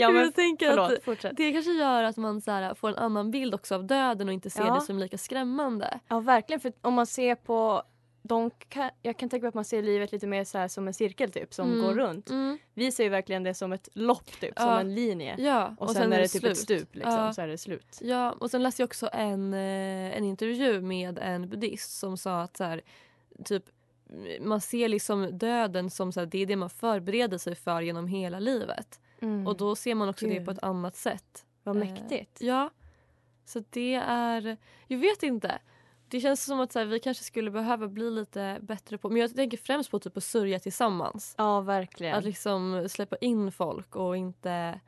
Ja, 0.00 0.10
men 0.10 0.22
jag 0.22 0.34
tänker 0.34 0.70
förlåt, 0.70 0.92
att 0.92 1.04
fortsätt. 1.04 1.36
det 1.36 1.52
kanske 1.52 1.72
gör 1.72 2.02
att 2.02 2.16
man 2.16 2.40
så 2.40 2.50
här, 2.50 2.74
får 2.74 2.88
en 2.88 2.96
annan 2.96 3.30
bild 3.30 3.54
också 3.54 3.74
av 3.74 3.84
döden 3.86 4.28
och 4.28 4.34
inte 4.34 4.50
ser 4.50 4.66
Ja. 4.66 4.74
det 4.74 4.80
som 4.80 4.98
lika 4.98 5.18
skrämmande. 5.18 6.00
Ja, 6.08 6.20
verkligen. 6.20 6.60
För 6.60 6.72
om 6.80 6.94
man 6.94 7.06
ser 7.06 7.34
på... 7.34 7.82
De 8.22 8.50
kan, 8.50 8.90
jag 9.02 9.16
kan 9.16 9.28
tänka 9.28 9.42
mig 9.44 9.48
att 9.48 9.54
man 9.54 9.64
ser 9.64 9.82
livet 9.82 10.12
lite 10.12 10.26
mer 10.26 10.44
så 10.44 10.68
som 10.68 10.88
en 10.88 10.94
cirkel 10.94 11.32
typ 11.32 11.54
som 11.54 11.72
Mm. 11.72 11.84
går 11.84 11.94
runt. 11.94 12.30
Mm. 12.30 12.58
Vi 12.74 12.92
ser 12.92 13.04
ju 13.04 13.10
verkligen 13.10 13.42
det 13.42 13.54
som 13.54 13.72
ett 13.72 13.88
lopp 13.92 14.40
typ, 14.40 14.58
som 14.58 14.68
Ja. 14.68 14.80
en 14.80 14.94
linje. 14.94 15.34
Ja, 15.38 15.74
Och, 15.78 15.90
sen, 15.90 16.12
är 16.12 16.18
det 16.18 16.28
typ 16.28 16.44
ett 16.44 16.56
stup 16.58 16.94
liksom, 16.94 17.12
Ja. 17.12 17.32
så 17.32 17.40
är 17.42 17.48
det 17.48 17.58
slut. 17.58 17.98
Ja, 18.00 18.32
och 18.32 18.50
sen 18.50 18.62
läste 18.62 18.82
jag 18.82 18.86
också 18.86 19.08
en, 19.12 19.54
eh, 19.54 20.16
en 20.16 20.24
intervju 20.24 20.80
med 20.80 21.18
en 21.22 21.48
buddhist 21.48 21.98
som 21.98 22.16
sa 22.16 22.40
att 22.42 22.56
så 22.56 22.64
här, 22.64 22.80
typ, 23.44 23.64
man 24.40 24.60
ser 24.60 24.88
liksom 24.88 25.38
döden 25.38 25.90
som 25.90 26.12
så 26.12 26.20
här, 26.20 26.26
det 26.26 26.38
är 26.42 26.46
det 26.46 26.56
man 26.56 26.70
förbereder 26.70 27.38
sig 27.38 27.54
för 27.54 27.80
genom 27.80 28.06
hela 28.06 28.38
livet. 28.38 29.00
Och 29.46 29.56
då 29.56 29.76
ser 29.76 29.94
man 29.94 30.08
också 30.08 30.26
det 30.26 30.34
Gud. 30.34 30.44
på 30.44 30.50
ett 30.50 30.62
annat 30.62 30.96
sätt. 30.96 31.44
Vad 31.62 31.76
Eh, 31.76 31.80
mäktigt. 31.80 32.40
Ja. 32.40 32.70
Så 33.44 33.64
det 33.70 33.94
är... 33.94 34.56
Jag 34.86 34.98
vet 34.98 35.22
inte. 35.22 35.58
Det 36.08 36.20
känns 36.20 36.44
som 36.44 36.60
att 36.60 36.72
så 36.72 36.78
här, 36.78 36.86
vi 36.86 37.00
kanske 37.00 37.24
skulle 37.24 37.50
behöva 37.50 37.88
bli 37.88 38.10
lite 38.10 38.58
bättre 38.60 38.98
på... 38.98 39.08
Men 39.08 39.20
jag 39.20 39.36
tänker 39.36 39.56
främst 39.56 39.90
på 39.90 39.98
typ 39.98 40.16
att 40.16 40.24
sörja 40.24 40.58
tillsammans. 40.58 41.34
Ja, 41.38 41.60
verkligen. 41.60 42.14
Att 42.14 42.24
liksom 42.24 42.88
släppa 42.90 43.16
in 43.16 43.52
folk 43.52 43.96
och 43.96 44.16
inte, 44.16 44.80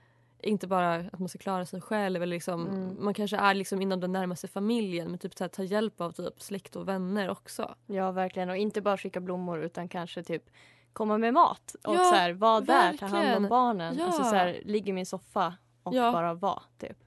inte 0.42 0.66
bara 0.66 0.94
att 0.94 1.18
man 1.18 1.28
ska 1.28 1.38
klara 1.38 1.66
sig 1.66 1.80
själv. 1.80 2.22
Eller 2.22 2.26
liksom, 2.36 2.66
Mm. 2.66 2.96
Man 3.04 3.14
kanske 3.14 3.36
är 3.36 3.54
liksom 3.54 3.82
inom 3.82 4.00
den 4.00 4.12
närmaste 4.12 4.48
familjen 4.48 5.08
men 5.08 5.18
typ 5.18 5.34
så 5.34 5.44
här, 5.44 5.48
ta 5.48 5.62
hjälp 5.62 6.00
av 6.00 6.12
typ 6.12 6.42
släkt 6.42 6.76
och 6.76 6.88
vänner 6.88 7.30
också. 7.30 7.74
Ja, 7.86 8.12
verkligen. 8.12 8.50
Och 8.50 8.56
inte 8.56 8.80
bara 8.80 8.96
skicka 8.96 9.20
blommor 9.20 9.62
utan 9.62 9.88
kanske 9.88 10.22
typ 10.22 10.50
komma 10.92 11.18
med 11.18 11.34
mat. 11.34 11.76
Och 11.84 11.94
Ja, 11.94 12.04
så 12.04 12.14
här, 12.14 12.32
vara 12.32 12.60
där, 12.60 12.96
ta 12.96 13.06
hand 13.06 13.36
om 13.36 13.48
barnen. 13.48 13.98
Ja. 13.98 14.04
Alltså 14.06 14.24
så 14.24 14.34
här, 14.34 14.60
ligga 14.64 14.90
i 14.90 14.92
min 14.92 15.06
soffa 15.06 15.54
och 15.82 15.94
Ja. 15.94 16.12
bara 16.12 16.34
vara 16.34 16.62
typ. 16.78 16.98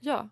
Ja. 0.00 0.28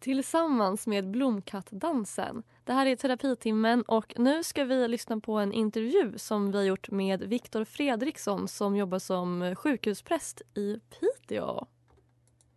Tillsammans 0.00 0.86
med 0.86 1.10
Blomkattdansen. 1.10 2.42
Det 2.64 2.72
här 2.72 2.86
är 2.86 2.96
terapitimmen 2.96 3.82
och 3.82 4.14
nu 4.18 4.42
ska 4.44 4.64
vi 4.64 4.88
lyssna 4.88 5.20
på 5.20 5.32
en 5.38 5.52
intervju 5.52 6.12
som 6.18 6.50
vi 6.52 6.58
har 6.58 6.64
gjort 6.64 6.90
med 6.90 7.22
Viktor 7.22 7.64
Fredriksson 7.64 8.48
som 8.48 8.76
jobbar 8.76 8.98
som 8.98 9.54
sjukhuspräst 9.56 10.42
i 10.54 10.80
Piteå. 10.90 11.66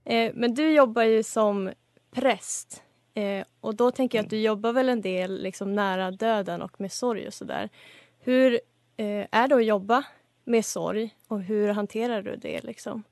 Eh, 0.04 0.32
men 0.36 0.54
du 0.54 0.72
jobbar 0.74 1.04
ju 1.04 1.24
som 1.24 1.72
präst. 2.22 2.84
Eh, 3.14 3.46
och 3.62 3.76
då 3.76 3.92
tänker 3.92 4.18
jag 4.18 4.24
att 4.24 4.30
du 4.30 4.42
jobbar 4.42 4.74
väl 4.74 4.90
en 4.90 5.02
del 5.02 5.44
liksom, 5.44 5.76
nära 5.76 6.12
döden 6.12 6.62
och 6.62 6.82
med 6.82 6.92
sorg 6.92 7.28
och 7.28 7.34
sådär. 7.34 7.70
Hur 8.20 8.54
eh, 8.98 9.28
är 9.32 9.48
det 9.48 9.56
att 9.56 9.66
jobba 9.66 10.04
med 10.44 10.66
sorg 10.66 11.16
och 11.28 11.42
hur 11.42 11.68
hanterar 11.68 12.22
du 12.22 12.36
det 12.36 12.64
liksom? 12.64 13.04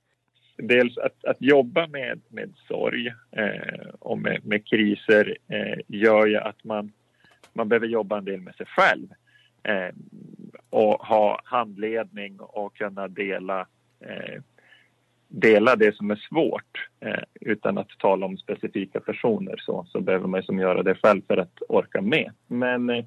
dels 0.58 0.98
att, 0.98 1.26
att 1.26 1.38
jobba 1.40 1.88
med, 1.88 2.22
med 2.30 2.54
sorg 2.68 3.08
eh, 3.32 3.90
och 4.00 4.18
med, 4.18 4.46
med 4.46 4.68
kriser 4.68 5.38
eh, 5.48 5.80
gör 5.88 6.28
ju 6.28 6.38
att 6.38 6.64
man, 6.64 6.92
man 7.54 7.70
behöver 7.70 7.88
jobba 7.88 8.18
en 8.18 8.26
del 8.26 8.42
med 8.42 8.56
sig 8.56 8.66
själv 8.66 9.08
eh, 9.64 9.96
och 10.70 11.06
ha 11.06 11.42
handledning 11.44 12.40
och 12.40 12.78
kunna 12.78 13.08
dela, 13.08 13.68
eh, 14.00 14.42
dela 15.36 15.76
det 15.76 15.96
som 15.96 16.12
är 16.12 16.16
svårt 16.30 16.90
eh, 17.00 17.24
utan 17.42 17.78
att 17.78 17.90
tala 17.90 18.26
om 18.26 18.38
specifika 18.38 19.00
personer 19.00 19.56
så, 19.58 19.86
så 19.90 20.02
behöver 20.02 20.28
man 20.28 20.44
som 20.44 20.60
göra 20.60 20.84
det 20.84 20.96
själv 20.96 21.22
för 21.28 21.38
att 21.38 21.62
orka 21.70 22.02
med. 22.02 22.32
Men 22.48 22.90
eh, 22.90 23.06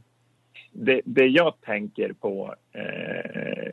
det, 0.72 1.00
det 1.04 1.26
jag 1.26 1.54
tänker 1.60 2.12
på 2.12 2.54
eh, 2.72 3.72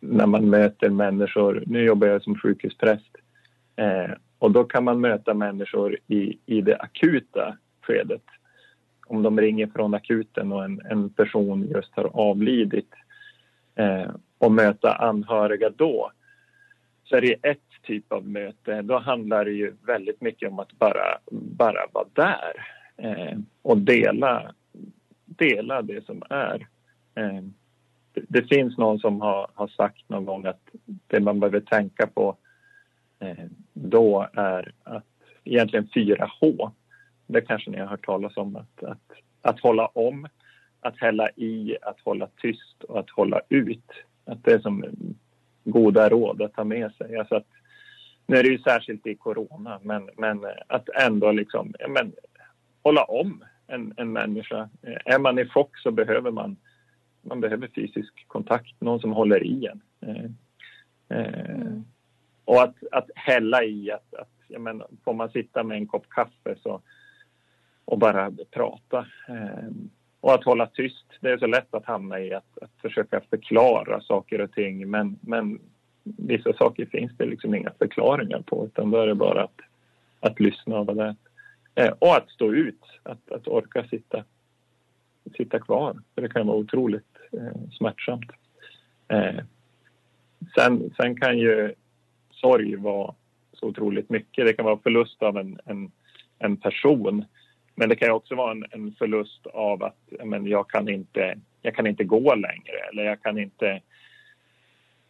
när 0.00 0.26
man 0.26 0.50
möter 0.50 0.88
människor. 0.88 1.64
Nu 1.66 1.84
jobbar 1.84 2.06
jag 2.06 2.22
som 2.22 2.38
sjukhuspräst 2.38 3.16
eh, 3.76 4.10
och 4.38 4.50
då 4.50 4.64
kan 4.64 4.84
man 4.84 5.00
möta 5.00 5.34
människor 5.34 5.98
i, 6.06 6.38
i 6.46 6.60
det 6.60 6.76
akuta 6.76 7.56
skedet. 7.82 8.24
Om 9.06 9.22
de 9.22 9.40
ringer 9.40 9.66
från 9.66 9.94
akuten 9.94 10.52
och 10.52 10.64
en, 10.64 10.80
en 10.90 11.10
person 11.10 11.68
just 11.74 11.96
har 11.96 12.10
avlidit 12.12 12.90
eh, 13.74 14.10
och 14.38 14.52
möta 14.52 14.94
anhöriga 14.94 15.70
då 15.70 16.10
så 17.10 17.16
är 17.16 17.20
det 17.20 17.34
ett 17.48 17.58
typ 17.82 18.12
av 18.12 18.26
möte. 18.28 18.82
Då 18.82 18.98
handlar 18.98 19.44
det 19.44 19.50
ju 19.50 19.74
väldigt 19.86 20.20
mycket 20.20 20.48
om 20.50 20.58
att 20.58 20.72
bara, 20.72 21.18
bara 21.30 21.86
vara 21.92 22.06
där 22.12 22.66
eh, 22.96 23.38
och 23.62 23.78
dela, 23.78 24.54
dela 25.26 25.82
det 25.82 26.04
som 26.04 26.22
är. 26.30 26.66
Eh, 27.14 27.42
det- 28.14 28.24
det 28.28 28.48
finns 28.48 28.78
någon 28.78 28.98
som 28.98 29.20
har, 29.20 29.50
har 29.54 29.68
sagt 29.68 30.08
någon 30.08 30.24
gång 30.24 30.46
att 30.46 30.68
det 31.06 31.20
man 31.20 31.40
behöver 31.40 31.60
tänka 31.60 32.06
på 32.06 32.36
eh, 33.18 33.44
då 33.72 34.28
är 34.32 34.72
att 34.82 35.04
egentligen 35.44 35.86
4H. 35.94 36.70
Det 37.26 37.40
kanske 37.40 37.70
ni 37.70 37.78
har 37.78 37.86
hört 37.86 38.06
talas 38.06 38.36
om. 38.36 38.56
Att, 38.56 38.82
att, 38.84 39.12
att 39.42 39.60
hålla 39.60 39.86
om, 39.86 40.28
att 40.80 40.98
hälla 41.00 41.28
i, 41.36 41.76
att 41.82 42.00
hålla 42.00 42.26
tyst 42.36 42.82
och 42.88 42.98
att 42.98 43.10
hålla 43.10 43.40
ut. 43.48 43.90
Att 44.24 44.44
det 44.44 44.52
är 44.52 44.58
som 44.58 44.84
goda 45.64 46.08
råd 46.08 46.42
att 46.42 46.54
ta 46.54 46.64
med 46.64 46.92
sig. 46.92 47.16
Alltså 47.16 47.34
att, 47.34 47.46
nu 48.26 48.36
är 48.36 48.42
det 48.42 48.48
ju 48.48 48.58
särskilt 48.58 49.06
i 49.06 49.14
corona, 49.14 49.80
men, 49.82 50.10
men 50.16 50.46
att 50.66 50.88
ändå 50.88 51.32
liksom, 51.32 51.74
men, 51.88 52.12
hålla 52.82 53.04
om 53.04 53.44
en, 53.66 53.94
en 53.96 54.12
människa. 54.12 54.68
Eh, 54.82 55.14
är 55.14 55.18
man 55.18 55.38
i 55.38 55.46
chock 55.46 55.78
så 55.78 55.90
behöver 55.90 56.30
man 56.30 56.56
man 57.22 57.40
behöver 57.40 57.68
fysisk 57.68 58.24
kontakt, 58.26 58.80
någon 58.80 59.00
som 59.00 59.12
håller 59.12 59.44
i 59.44 59.66
en. 59.66 59.82
Eh, 60.00 60.30
eh, 61.18 61.72
Och 62.44 62.62
att, 62.62 62.76
att 62.92 63.10
hälla 63.14 63.64
i 63.64 63.90
att, 63.90 64.14
att 64.14 64.28
jag 64.48 64.60
menar, 64.60 64.88
får 65.04 65.14
man 65.14 65.30
sitta 65.30 65.62
med 65.62 65.76
en 65.76 65.86
kopp 65.86 66.08
kaffe 66.08 66.56
så, 66.62 66.82
och 67.84 67.98
bara 67.98 68.32
prata. 68.50 69.06
Eh, 69.28 69.70
och 70.20 70.34
att 70.34 70.44
hålla 70.44 70.66
tyst. 70.66 71.04
Det 71.20 71.30
är 71.30 71.38
så 71.38 71.46
lätt 71.46 71.74
att 71.74 71.86
hamna 71.86 72.20
i 72.20 72.34
att, 72.34 72.58
att 72.62 72.70
försöka 72.82 73.20
förklara 73.30 74.00
saker 74.00 74.40
och 74.40 74.52
ting 74.52 74.90
men, 74.90 75.18
men 75.20 75.60
vissa 76.02 76.52
saker 76.52 76.86
finns 76.86 77.12
det 77.16 77.26
liksom 77.26 77.54
inga 77.54 77.70
förklaringar 77.78 78.40
på 78.40 78.66
utan 78.66 78.90
då 78.90 78.98
är 78.98 79.06
det 79.06 79.14
bara 79.14 79.42
att, 79.42 79.60
att 80.20 80.40
lyssna 80.40 80.78
och 80.78 80.96
det 80.96 81.16
eh, 81.74 81.92
och 81.98 82.16
att 82.16 82.30
stå 82.30 82.54
ut, 82.54 82.84
att, 83.02 83.32
att 83.32 83.48
orka 83.48 83.84
sitta, 83.84 84.24
sitta 85.36 85.58
kvar. 85.58 85.96
För 86.14 86.22
det 86.22 86.28
kan 86.28 86.46
vara 86.46 86.56
otroligt 86.56 87.16
eh, 87.32 87.70
smärtsamt. 87.78 88.30
Eh, 89.08 89.44
sen, 90.54 90.90
sen 90.96 91.20
kan 91.20 91.38
ju 91.38 91.74
sorg 92.30 92.76
vara 92.76 93.14
så 93.52 93.66
otroligt 93.66 94.10
mycket. 94.10 94.46
Det 94.46 94.52
kan 94.52 94.64
vara 94.64 94.78
förlust 94.78 95.22
av 95.22 95.36
en, 95.36 95.58
en, 95.64 95.90
en 96.38 96.56
person. 96.56 97.24
Men 97.80 97.88
det 97.88 97.96
kan 97.96 98.10
också 98.10 98.34
vara 98.34 98.50
en, 98.50 98.64
en 98.70 98.94
förlust 98.98 99.46
av 99.46 99.82
att 99.82 99.96
men 100.24 100.46
jag, 100.46 100.70
kan 100.70 100.88
inte, 100.88 101.38
jag 101.62 101.74
kan 101.74 101.86
inte 101.86 102.04
gå 102.04 102.34
längre 102.34 102.76
eller 102.90 103.04
jag 103.04 103.22
kan 103.22 103.38
inte 103.38 103.80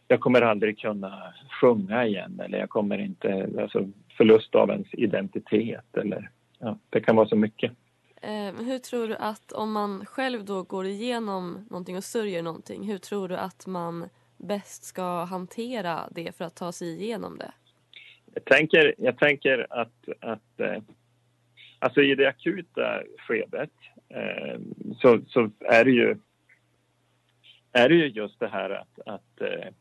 jag 0.07 0.19
kommer 0.19 0.41
aldrig 0.41 0.79
kunna 0.79 1.33
sjunga 1.61 2.05
igen 2.05 2.41
eller 2.45 2.57
jag 2.57 2.69
kommer 2.69 2.97
inte, 2.97 3.49
alltså 3.61 3.89
förlust 4.17 4.55
av 4.55 4.69
ens 4.69 4.87
identitet 4.91 5.97
eller 5.97 6.29
ja, 6.59 6.77
det 6.89 7.01
kan 7.01 7.15
vara 7.15 7.27
så 7.27 7.35
mycket. 7.35 7.71
Eh, 8.21 8.65
hur 8.65 8.77
tror 8.77 9.07
du 9.07 9.15
att 9.15 9.51
om 9.51 9.71
man 9.71 10.05
själv 10.05 10.45
då 10.45 10.63
går 10.63 10.85
igenom 10.85 11.65
någonting 11.69 11.97
och 11.97 12.03
sörjer 12.03 12.41
någonting, 12.41 12.83
hur 12.83 12.97
tror 12.97 13.27
du 13.27 13.37
att 13.37 13.67
man 13.67 14.09
bäst 14.37 14.83
ska 14.83 15.23
hantera 15.23 15.99
det 16.11 16.37
för 16.37 16.45
att 16.45 16.55
ta 16.55 16.71
sig 16.71 17.03
igenom 17.03 17.37
det? 17.37 17.51
Jag 18.33 18.45
tänker, 18.45 18.95
jag 18.97 19.17
tänker 19.17 19.67
att, 19.69 20.09
att 20.19 20.59
eh, 20.59 20.81
alltså 21.81 22.01
i 22.01 22.15
det 22.15 22.27
akuta 22.27 23.01
skedet 23.17 23.69
eh, 24.09 24.59
så, 25.01 25.19
så 25.27 25.49
är 25.59 25.85
det 25.85 25.91
ju 25.91 26.15
är 27.73 27.89
det 27.89 27.95
ju 27.95 28.07
just 28.07 28.39
det 28.39 28.47
här 28.47 28.69
att, 28.69 28.99
att 29.05 29.41
eh, 29.41 29.73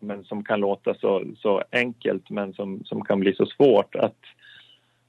men 0.00 0.24
som 0.24 0.44
kan 0.44 0.60
låta 0.60 0.94
så, 0.94 1.24
så 1.36 1.62
enkelt 1.72 2.30
men 2.30 2.52
som, 2.52 2.84
som 2.84 3.04
kan 3.04 3.20
bli 3.20 3.34
så 3.34 3.46
svårt 3.46 3.94
att, 3.94 4.20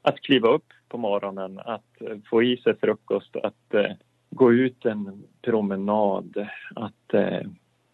att 0.01 0.19
kliva 0.19 0.49
upp 0.49 0.73
på 0.89 0.97
morgonen, 0.97 1.59
att 1.59 2.01
få 2.29 2.43
i 2.43 2.57
sig 2.57 2.75
frukost, 2.79 3.35
att 3.35 3.73
eh, 3.73 3.91
gå 4.29 4.53
ut 4.53 4.85
en 4.85 5.23
promenad, 5.41 6.47
att 6.75 7.13
eh, 7.13 7.41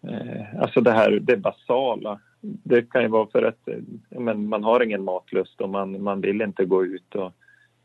eh 0.08 0.62
alltså 0.62 0.82
det 0.82 0.92
här 0.92 1.12
det 1.12 1.38
basala. 1.38 2.20
Det 2.42 2.90
kan 2.90 3.02
ju 3.02 3.08
vara 3.08 3.28
för 3.28 3.44
att 3.44 3.68
eh, 3.68 3.78
men 4.10 4.50
man 4.50 4.64
har 4.64 4.84
ingen 4.84 5.04
matlust 5.04 5.62
och 5.62 5.70
man, 5.70 6.04
man 6.04 6.22
vill 6.22 6.42
inte 6.42 6.66
gå 6.66 6.86
ut. 6.86 7.16
Och 7.16 7.32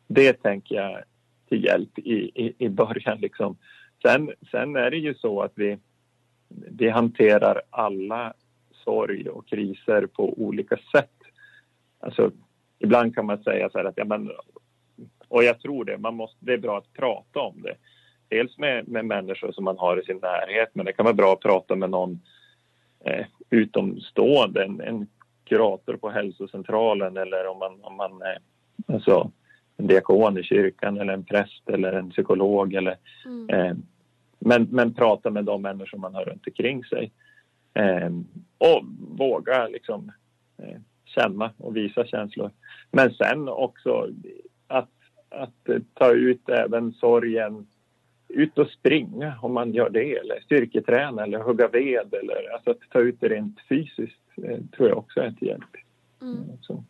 det 0.09 0.33
tänker 0.33 0.75
jag 0.75 1.03
till 1.49 1.65
hjälp 1.65 1.99
i, 1.99 2.31
i, 2.35 2.55
i 2.59 2.69
början. 2.69 3.19
Liksom. 3.21 3.57
Sen, 4.03 4.33
sen 4.51 4.77
är 4.77 4.91
det 4.91 4.97
ju 4.97 5.15
så 5.15 5.43
att 5.43 5.53
vi, 5.55 5.79
vi 6.49 6.89
hanterar 6.89 7.63
alla 7.71 8.35
sorg 8.85 9.29
och 9.29 9.49
kriser 9.49 10.07
på 10.07 10.33
olika 10.33 10.77
sätt. 10.93 11.11
Alltså, 12.01 12.31
ibland 12.79 13.15
kan 13.15 13.27
man 13.27 13.43
säga 13.43 13.71
så 13.71 13.79
här 13.79 13.85
att, 13.85 13.97
ja, 13.97 14.05
men, 14.05 14.31
och 15.29 15.45
jag 15.45 15.61
tror 15.61 15.85
det, 15.85 15.99
man 15.99 16.15
måste, 16.15 16.37
det 16.41 16.53
är 16.53 16.59
bra 16.59 16.79
att 16.79 16.93
prata 16.93 17.41
om 17.41 17.63
det. 17.63 17.75
Dels 18.29 18.59
med, 18.59 18.89
med 18.89 19.05
människor 19.05 19.53
som 19.53 19.65
man 19.65 19.79
har 19.79 20.01
i 20.01 20.05
sin 20.05 20.19
närhet, 20.19 20.69
men 20.73 20.87
det 20.87 20.93
kan 20.93 21.05
vara 21.05 21.15
bra 21.15 21.33
att 21.33 21.41
prata 21.41 21.77
med 21.77 21.91
någon 21.91 22.21
eh, 23.05 23.27
utomstående, 23.51 24.65
en, 24.65 24.81
en 24.81 25.07
kurator 25.45 25.97
på 25.97 26.11
hälsocentralen 26.11 27.17
eller 27.17 27.47
om 27.47 27.59
man, 27.59 27.79
om 27.83 27.97
man 27.97 28.13
eh, 28.23 28.95
alltså, 28.95 29.31
en 29.79 29.87
diakon 29.87 30.39
i 30.39 30.43
kyrkan 30.43 30.99
eller 30.99 31.13
en 31.13 31.25
präst 31.25 31.69
eller 31.69 31.93
en 31.93 32.11
psykolog. 32.11 32.75
Eller, 32.75 32.97
Mm. 33.27 33.49
eh, 33.51 33.77
men, 34.39 34.69
men 34.71 34.95
prata 34.95 35.31
med 35.31 35.45
de 35.45 35.63
människor 35.63 35.99
man 35.99 36.15
har 36.15 36.25
runt 36.25 36.47
omkring 36.47 36.85
sig. 36.85 37.11
Eh, 37.75 38.11
och 38.59 38.85
våga 39.19 39.69
liksom 39.69 40.13
eh, 40.59 40.81
känna 41.05 41.53
och 41.57 41.77
visa 41.77 42.07
känslor. 42.07 42.51
Men 42.91 43.15
sen 43.15 43.49
också 43.49 44.09
att, 44.67 44.91
att 45.29 45.69
ta 45.95 46.13
ut 46.13 46.49
även 46.49 46.93
sorgen 46.93 47.67
ut 48.29 48.59
och 48.59 48.69
springa 48.69 49.39
om 49.43 49.53
man 49.55 49.73
gör 49.73 49.91
det 49.91 50.17
eller 50.17 50.41
styrketräna 50.41 51.23
eller 51.23 51.39
hugga 51.39 51.69
ved 51.69 52.15
eller 52.15 52.53
alltså 52.55 52.71
att 52.71 52.81
ta 52.93 52.99
ut 52.99 53.21
det 53.21 53.29
rent 53.29 53.61
fysiskt 53.69 54.21
eh, 54.43 54.59
tror 54.77 54.89
jag 54.89 54.99
också 54.99 55.21
är 55.21 55.31
till 55.31 55.49
hjälp. 55.49 55.77
Mm. 56.23 56.39
Så. 56.61 56.85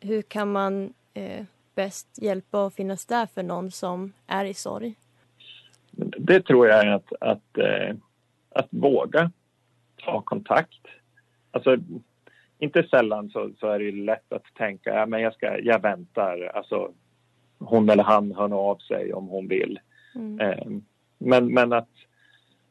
Hur 0.00 0.22
kan 0.22 0.52
man 0.52 0.92
eh, 1.14 1.44
bäst 1.74 2.08
hjälpa 2.22 2.64
och 2.64 2.72
finnas 2.72 3.06
där 3.06 3.26
för 3.26 3.42
någon 3.42 3.70
som 3.70 4.12
är 4.26 4.44
i 4.44 4.54
sorg? 4.54 4.94
Det 6.18 6.40
tror 6.40 6.68
jag 6.68 6.86
är 6.86 6.90
att, 6.90 7.12
att, 7.20 7.58
eh, 7.58 7.96
att 8.50 8.68
våga 8.70 9.30
ta 9.96 10.22
kontakt. 10.22 10.86
Alltså, 11.50 11.76
inte 12.58 12.82
sällan 12.82 13.30
så, 13.30 13.50
så 13.60 13.66
är 13.66 13.78
det 13.78 13.92
lätt 13.92 14.32
att 14.32 14.44
tänka 14.54 14.94
ja, 14.94 15.06
men 15.06 15.22
jag, 15.22 15.34
ska, 15.34 15.58
jag 15.58 15.82
väntar. 15.82 16.50
Alltså, 16.54 16.92
hon 17.58 17.88
eller 17.88 18.04
han 18.04 18.34
hör 18.34 18.48
nog 18.48 18.58
av 18.58 18.76
sig 18.76 19.12
om 19.12 19.28
hon 19.28 19.48
vill. 19.48 19.80
Mm. 20.14 20.40
Eh, 20.40 20.66
men, 21.18 21.54
men 21.54 21.72
att, 21.72 21.88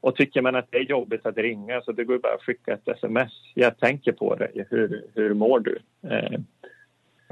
och 0.02 0.16
tycker 0.16 0.42
man 0.42 0.56
att 0.56 0.72
det 0.72 0.78
är 0.78 0.89
jobbigt 0.89 1.26
att 1.26 1.38
ringa 1.38 1.82
så 1.82 1.92
det 1.92 2.04
går 2.04 2.18
bara 2.18 2.34
att 2.34 2.42
skicka 2.42 2.74
ett 2.74 2.88
sms. 2.88 3.32
Jag 3.54 3.80
tänker 3.80 4.12
på 4.12 4.36
dig, 4.36 4.66
hur, 4.70 5.06
hur 5.13 5.34
mår 5.34 5.60
du? 5.60 5.80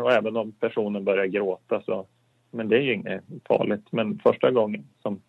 Och 0.02 0.12
även 0.12 0.38
om 0.38 0.52
personen 0.52 1.04
börjar 1.04 1.26
gråta 1.26 1.82
så, 1.82 2.08
men 2.52 2.70
det 2.70 2.78
är 2.78 2.82
ju 2.82 2.94
inget 2.94 3.24
farligt. 3.48 3.88
Men 3.92 4.20
första 4.20 4.52
gången 4.52 4.88
som 5.02 5.22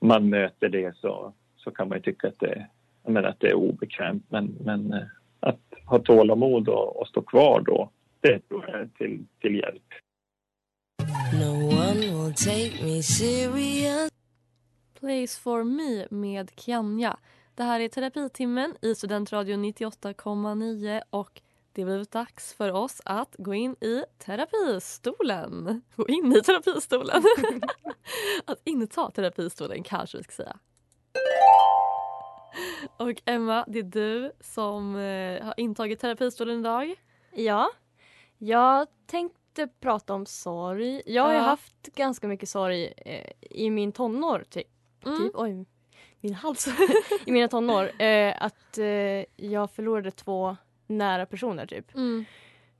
man 0.00 0.28
möter 0.28 0.68
det 0.68 0.96
så, 0.96 1.32
så 1.56 1.70
kan 1.70 1.88
man 1.88 1.98
ju 1.98 2.02
tycka 2.02 2.28
att 2.28 2.40
det, 2.40 2.66
menar, 3.06 3.28
att 3.28 3.40
det 3.40 3.48
är 3.48 3.54
obekvämt. 3.54 4.24
Men, 4.28 4.56
men 4.60 4.92
eh, 4.92 5.02
att 5.40 5.60
ha 5.86 5.98
tålamod 5.98 6.68
och, 6.68 7.00
och 7.00 7.08
stå 7.08 7.22
kvar 7.22 7.60
då, 7.66 7.90
det 8.20 8.48
tror 8.48 8.64
jag 8.68 8.80
är 8.80 8.88
till, 8.98 9.24
till 9.40 9.54
hjälp. 9.54 9.82
No 11.32 11.52
one 11.90 12.00
will 12.00 12.34
take 12.34 12.84
me 12.84 13.02
serious. 13.02 14.10
Place 15.00 15.40
for 15.40 15.64
me 15.64 16.06
med 16.10 16.50
Kianja. 16.56 17.16
Det 17.54 17.62
här 17.62 17.80
är 17.80 17.88
terapitimmen 17.88 18.74
i 18.82 18.94
Studentradion 18.94 19.64
98,9 19.64 21.02
och 21.10 21.40
det 21.72 21.84
blivit 21.84 22.10
dags 22.10 22.54
för 22.54 22.72
oss 22.72 23.00
att 23.04 23.34
gå 23.38 23.54
in 23.54 23.76
i 23.80 24.04
terapistolen. 24.18 25.82
Gå 25.96 26.08
in 26.08 26.32
i 26.36 26.42
terapistolen. 26.42 27.22
att 28.44 28.60
inta 28.64 29.10
terapistolen 29.10 29.82
kanske 29.82 30.18
vi 30.18 30.24
ska 30.24 30.32
säga. 30.32 30.58
Och 32.96 33.22
Emma, 33.24 33.64
det 33.68 33.78
är 33.78 33.82
du 33.82 34.32
som 34.40 34.96
eh, 34.96 35.44
har 35.44 35.54
intagit 35.56 36.00
terapistolen 36.00 36.60
idag. 36.60 36.94
Ja, 37.34 37.70
jag 38.38 38.86
tänkte 39.06 39.68
prata 39.80 40.14
om 40.14 40.26
sorg. 40.26 41.02
Jag 41.06 41.22
har 41.22 41.32
Ja. 41.32 41.40
haft 41.40 41.82
ganska 41.82 42.28
mycket 42.28 42.48
sorg 42.48 42.92
eh, 42.96 43.30
i 43.40 43.70
min 43.70 43.92
tonår. 43.92 44.44
Ty- 44.50 44.62
Mm. 45.04 45.18
typ. 45.22 45.32
Oj, 45.34 45.66
min 46.20 46.34
hals. 46.34 46.68
I 47.26 47.32
mina 47.32 47.48
tonår. 47.48 48.02
Eh, 48.02 48.42
att 48.42 48.78
jag 49.36 49.70
förlorade 49.70 50.10
två 50.10 50.56
nära 50.92 51.26
personer 51.26 51.66
typ. 51.66 51.94
Mm. 51.94 52.24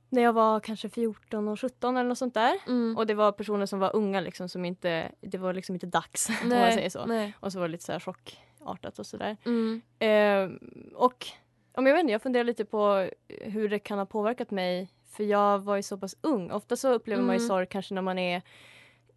När 0.09 0.21
jag 0.21 0.33
var 0.33 0.59
kanske 0.59 0.89
14 0.89 1.47
och 1.47 1.59
17 1.59 1.97
eller 1.97 2.09
något 2.09 2.17
sånt 2.17 2.33
där. 2.33 2.53
Mm. 2.67 2.97
Och 2.97 3.07
det 3.07 3.13
var 3.13 3.31
personer 3.31 3.65
som 3.65 3.79
var 3.79 3.95
unga 3.95 4.21
liksom 4.21 4.49
som 4.49 4.65
inte, 4.65 5.11
det 5.21 5.37
var 5.37 5.53
liksom 5.53 5.75
inte 5.75 5.87
dags 5.87 6.29
om 6.43 6.49
man 6.49 6.49
Nej, 6.49 6.73
säger 6.73 6.89
så. 6.89 7.05
nej. 7.05 7.33
Och 7.39 7.51
så 7.51 7.59
var 7.59 7.67
det 7.67 7.71
lite 7.71 7.83
så 7.83 7.91
här 7.91 7.99
chockartat 7.99 8.99
och 8.99 9.05
sådär. 9.05 9.37
Mm. 9.45 9.81
Eh, 9.99 10.49
och 10.95 11.27
om 11.75 11.85
jag 11.87 11.93
vet 11.93 12.01
inte, 12.01 12.11
jag 12.11 12.21
funderar 12.21 12.43
lite 12.43 12.65
på 12.65 13.09
hur 13.41 13.69
det 13.69 13.79
kan 13.79 13.97
ha 13.99 14.05
påverkat 14.05 14.51
mig. 14.51 14.89
För 15.11 15.23
jag 15.23 15.59
var 15.59 15.75
ju 15.75 15.83
så 15.83 15.97
pass 15.97 16.15
ung. 16.21 16.51
Ofta 16.51 16.75
så 16.75 16.93
upplever 16.93 17.23
man 17.23 17.35
ju 17.35 17.39
Mm. 17.39 17.47
sorg 17.47 17.65
kanske 17.67 17.93
när 17.93 18.01
man 18.01 18.19
är 18.19 18.41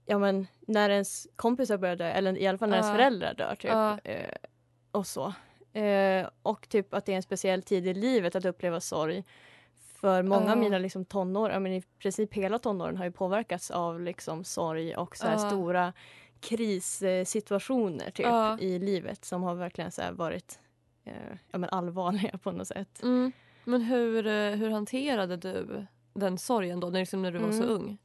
Ja 0.08 0.18
men 0.18 0.46
när 0.60 0.90
ens 0.90 1.26
kompisar 1.36 1.76
börjar 1.78 1.96
dö 1.96 2.04
eller 2.10 2.38
i 2.38 2.46
alla 2.46 2.58
fall 2.58 2.68
när 2.70 2.76
ens 2.76 2.88
Ja. 2.88 2.94
föräldrar 2.94 3.34
dör 3.34 3.54
typ. 3.54 3.70
Ja. 3.70 3.98
Eh, 4.04 4.30
och 4.90 5.06
så. 5.06 5.34
Eh, 5.76 6.28
och 6.42 6.68
typ 6.68 6.94
att 6.94 7.06
det 7.06 7.12
är 7.12 7.16
en 7.16 7.22
speciell 7.22 7.62
tid 7.62 7.86
i 7.86 7.94
livet 7.94 8.36
att 8.36 8.44
uppleva 8.44 8.80
sorg. 8.80 9.24
För 10.00 10.22
många 10.22 10.52
av 10.52 10.58
mina 10.58 10.78
liksom 10.78 11.04
tonår, 11.04 11.50
ja, 11.50 11.58
men 11.60 11.72
i 11.72 11.82
princip 11.98 12.34
hela 12.34 12.58
tonåren 12.58 12.96
har 12.96 13.04
ju 13.04 13.12
påverkats 13.12 13.70
av 13.70 14.00
liksom 14.00 14.44
sorg 14.44 14.96
och 14.96 15.16
så 15.16 15.26
här 15.26 15.32
Ja. 15.32 15.38
stora 15.38 15.92
krissituationer 16.40 18.10
typ 18.10 18.26
Ja. 18.26 18.58
i 18.58 18.78
livet 18.78 19.24
som 19.24 19.42
har 19.42 19.54
verkligen 19.54 19.90
så 19.92 20.02
varit 20.12 20.58
eh, 21.04 21.12
ja, 21.50 21.58
men 21.58 21.70
allvarliga 21.70 22.38
på 22.38 22.52
något 22.52 22.68
sätt. 22.68 23.02
Mm. 23.02 23.32
Men 23.64 23.82
hur, 23.82 24.26
eh, 24.26 24.50
hur 24.50 24.70
hanterade 24.70 25.36
du 25.36 25.86
den 26.14 26.38
sorgen 26.38 26.80
då, 26.80 26.86
när, 26.90 27.00
liksom 27.00 27.22
när 27.22 27.32
du 27.32 27.38
var 27.38 27.50
så 27.52 27.62
Mm. 27.62 27.68
ung? 27.70 27.98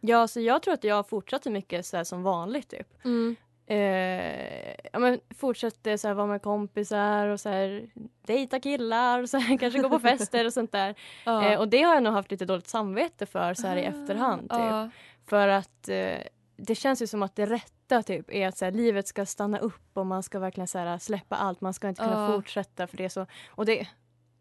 Ja, 0.00 0.28
så 0.28 0.40
jag 0.40 0.62
tror 0.62 0.74
att 0.74 0.84
jag 0.84 1.08
fortsatte 1.08 1.50
mycket 1.50 1.86
så 1.86 1.96
här 1.96 2.04
som 2.04 2.22
vanligt 2.22 2.68
typ. 2.68 3.04
Mm. 3.04 3.36
Eh, 3.66 4.70
ja, 4.92 4.98
men 4.98 5.20
fortsätter 5.36 5.96
så 5.96 6.08
här, 6.08 6.14
vara 6.14 6.26
med 6.26 6.42
kompisar 6.42 7.26
och 7.26 7.40
så 7.40 7.48
här, 7.48 7.86
dejta 8.26 8.60
killar 8.60 9.22
och 9.22 9.30
så 9.30 9.38
här, 9.38 9.58
kanske 9.60 9.78
gå 9.78 9.88
på 9.88 9.98
fester 9.98 10.44
och 10.46 10.52
sånt 10.52 10.72
där. 10.72 10.94
Ja. 11.24 11.44
Eh, 11.44 11.58
och 11.58 11.68
det 11.68 11.82
har 11.82 11.94
jag 11.94 12.02
nog 12.02 12.12
haft 12.12 12.30
lite 12.30 12.44
dåligt 12.44 12.68
samvete 12.68 13.26
för 13.26 13.54
så 13.54 13.66
här 13.66 13.76
i 13.76 13.84
efterhand. 13.84 14.40
Typ. 14.42 14.50
Ja. 14.58 14.90
För 15.26 15.48
att 15.48 15.88
eh, 15.88 16.18
det 16.56 16.74
känns 16.74 17.02
ju 17.02 17.06
som 17.06 17.22
att 17.22 17.36
det 17.36 17.46
rätta 17.46 18.02
typ 18.02 18.30
är 18.30 18.48
att 18.48 18.56
så 18.58 18.64
här, 18.64 18.72
livet 18.72 19.08
ska 19.08 19.26
stanna 19.26 19.58
upp 19.58 19.90
och 19.92 20.06
man 20.06 20.22
ska 20.22 20.38
verkligen 20.38 20.68
så 20.68 20.78
här, 20.78 20.98
släppa 20.98 21.36
allt. 21.36 21.60
Man 21.60 21.74
ska 21.74 21.88
inte 21.88 22.02
kunna 22.02 22.20
Ja. 22.30 22.32
fortsätta 22.36 22.86
för 22.86 22.96
det 22.96 23.10
så. 23.10 23.26
Och 23.48 23.66
det 23.66 23.88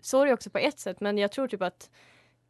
sorg 0.01 0.33
också 0.33 0.49
på 0.49 0.57
ett 0.57 0.79
sätt 0.79 0.99
men 0.99 1.17
jag 1.17 1.31
tror 1.31 1.47
typ 1.47 1.61
att 1.61 1.89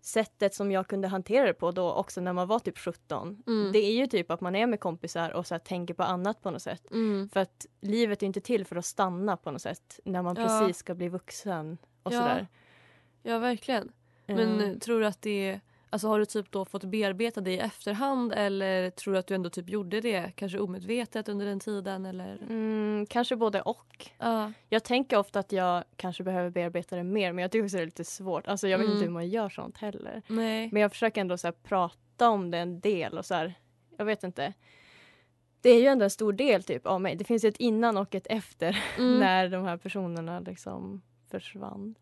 sättet 0.06 0.54
som 0.56 0.72
jag 0.72 0.88
kunde 0.88 1.08
hantera 1.08 1.46
det 1.46 1.54
på 1.54 1.72
då 1.72 1.94
också 1.94 2.22
när 2.22 2.34
man 2.34 2.48
var 2.48 2.60
typ 2.60 2.78
17. 2.78 3.44
Mm. 3.48 3.72
Det 3.72 3.80
är 3.80 3.94
ju 3.94 4.08
typ 4.08 4.32
att 4.32 4.42
man 4.42 4.56
är 4.56 4.68
med 4.68 4.80
kompisar 4.80 5.30
och 5.30 5.48
så 5.48 5.60
tänker 5.60 5.94
på 5.94 6.04
annat 6.04 6.42
på 6.42 6.52
något 6.52 6.62
sätt. 6.62 6.92
Mm. 6.92 7.30
För 7.30 7.40
att 7.40 7.66
livet 7.82 8.24
är 8.24 8.28
inte 8.28 8.42
till 8.42 8.66
för 8.66 8.76
att 8.76 8.86
stanna 8.86 9.38
på 9.38 9.52
något 9.52 9.62
sätt 9.62 10.00
när 10.06 10.22
man 10.22 10.36
Ja. 10.40 10.44
precis 10.60 10.78
ska 10.78 10.96
bli 10.96 11.10
vuxen 11.10 11.78
och 12.04 12.14
Ja. 12.14 12.20
sådär. 12.20 12.48
Ja, 13.24 13.40
verkligen. 13.40 13.92
Men 14.26 14.62
eh, 14.62 14.78
tror 14.78 15.00
du 15.00 15.06
att 15.06 15.22
det 15.22 15.60
Alltså 15.94 16.08
har 16.08 16.20
du 16.20 16.26
typ 16.26 16.52
då 16.52 16.66
fått 16.66 16.84
bearbeta 16.84 17.42
det 17.42 17.52
i 17.52 17.60
efterhand 17.60 18.34
eller 18.36 18.90
tror 18.90 19.14
du 19.14 19.20
att 19.20 19.28
du 19.28 19.36
ändå 19.36 19.50
typ 19.50 19.70
gjorde 19.70 20.02
det 20.02 20.32
kanske 20.36 20.60
omedvetet 20.60 21.30
under 21.30 21.46
den 21.46 21.60
tiden 21.60 22.06
eller? 22.06 22.38
Mm, 22.50 23.06
kanske 23.10 23.36
både 23.36 23.62
och. 23.62 24.10
Ja. 24.18 24.52
Jag 24.70 24.84
tänker 24.84 25.18
ofta 25.18 25.40
att 25.40 25.52
jag 25.52 25.84
kanske 25.96 26.24
behöver 26.24 26.50
bearbeta 26.50 26.96
det 26.96 27.04
mer 27.04 27.34
men 27.34 27.42
jag 27.42 27.52
tycker 27.52 27.64
också 27.66 27.78
det 27.78 27.84
är 27.84 27.86
lite 27.86 28.04
svårt. 28.06 28.48
Alltså 28.48 28.68
jag 28.68 28.78
vet 28.78 28.86
Mm. 28.86 28.96
inte 28.98 29.06
hur 29.06 29.14
man 29.14 29.28
gör 29.30 29.50
sånt 29.50 29.78
heller. 29.78 30.22
Nej. 30.28 30.70
Men 30.72 30.82
jag 30.82 30.92
försöker 30.92 31.22
ändå 31.22 31.38
så 31.38 31.52
prata 31.52 32.30
om 32.30 32.52
det 32.52 32.58
en 32.58 32.80
del 32.80 33.18
och 33.18 33.26
så 33.26 33.34
här, 33.34 33.54
jag 33.98 34.06
vet 34.06 34.24
inte. 34.24 34.54
Det 35.62 35.70
är 35.70 35.82
ju 35.82 35.88
ändå 35.88 36.04
en 36.04 36.10
stor 36.10 36.34
del 36.34 36.64
typ 36.64 36.86
av 36.88 37.02
mig. 37.02 37.16
Det 37.16 37.24
finns 37.24 37.44
ett 37.44 37.58
innan 37.58 37.98
och 37.98 38.16
ett 38.16 38.28
efter 38.30 38.84
Mm. 38.98 39.20
när 39.20 39.50
de 39.50 39.64
här 39.64 39.78
personerna 39.78 40.40
liksom 40.40 41.02
försvann. 41.32 41.96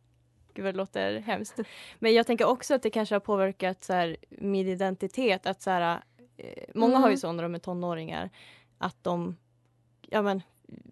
Gud 0.54 0.66
vad 0.66 0.74
det 0.74 0.78
låter 0.78 1.20
hemskt. 1.20 1.60
Men 2.00 2.14
jag 2.14 2.28
tänker 2.28 2.46
också 2.46 2.74
att 2.76 2.84
det 2.84 2.90
kanske 2.90 3.16
har 3.16 3.20
påverkat 3.20 3.84
så 3.84 3.94
här, 3.94 4.18
min 4.30 4.68
identitet. 4.68 5.46
Att 5.46 5.62
så 5.62 5.70
här, 5.70 6.02
eh, 6.38 6.64
många 6.76 6.98
har 6.98 7.08
ju 7.08 7.12
Mm. 7.12 7.18
så 7.18 7.32
när 7.32 7.44
de 7.44 7.56
är 7.56 7.60
tonåringar 7.60 8.30
att 8.78 9.04
de 9.04 9.38
ja, 10.10 10.22
men, 10.22 10.42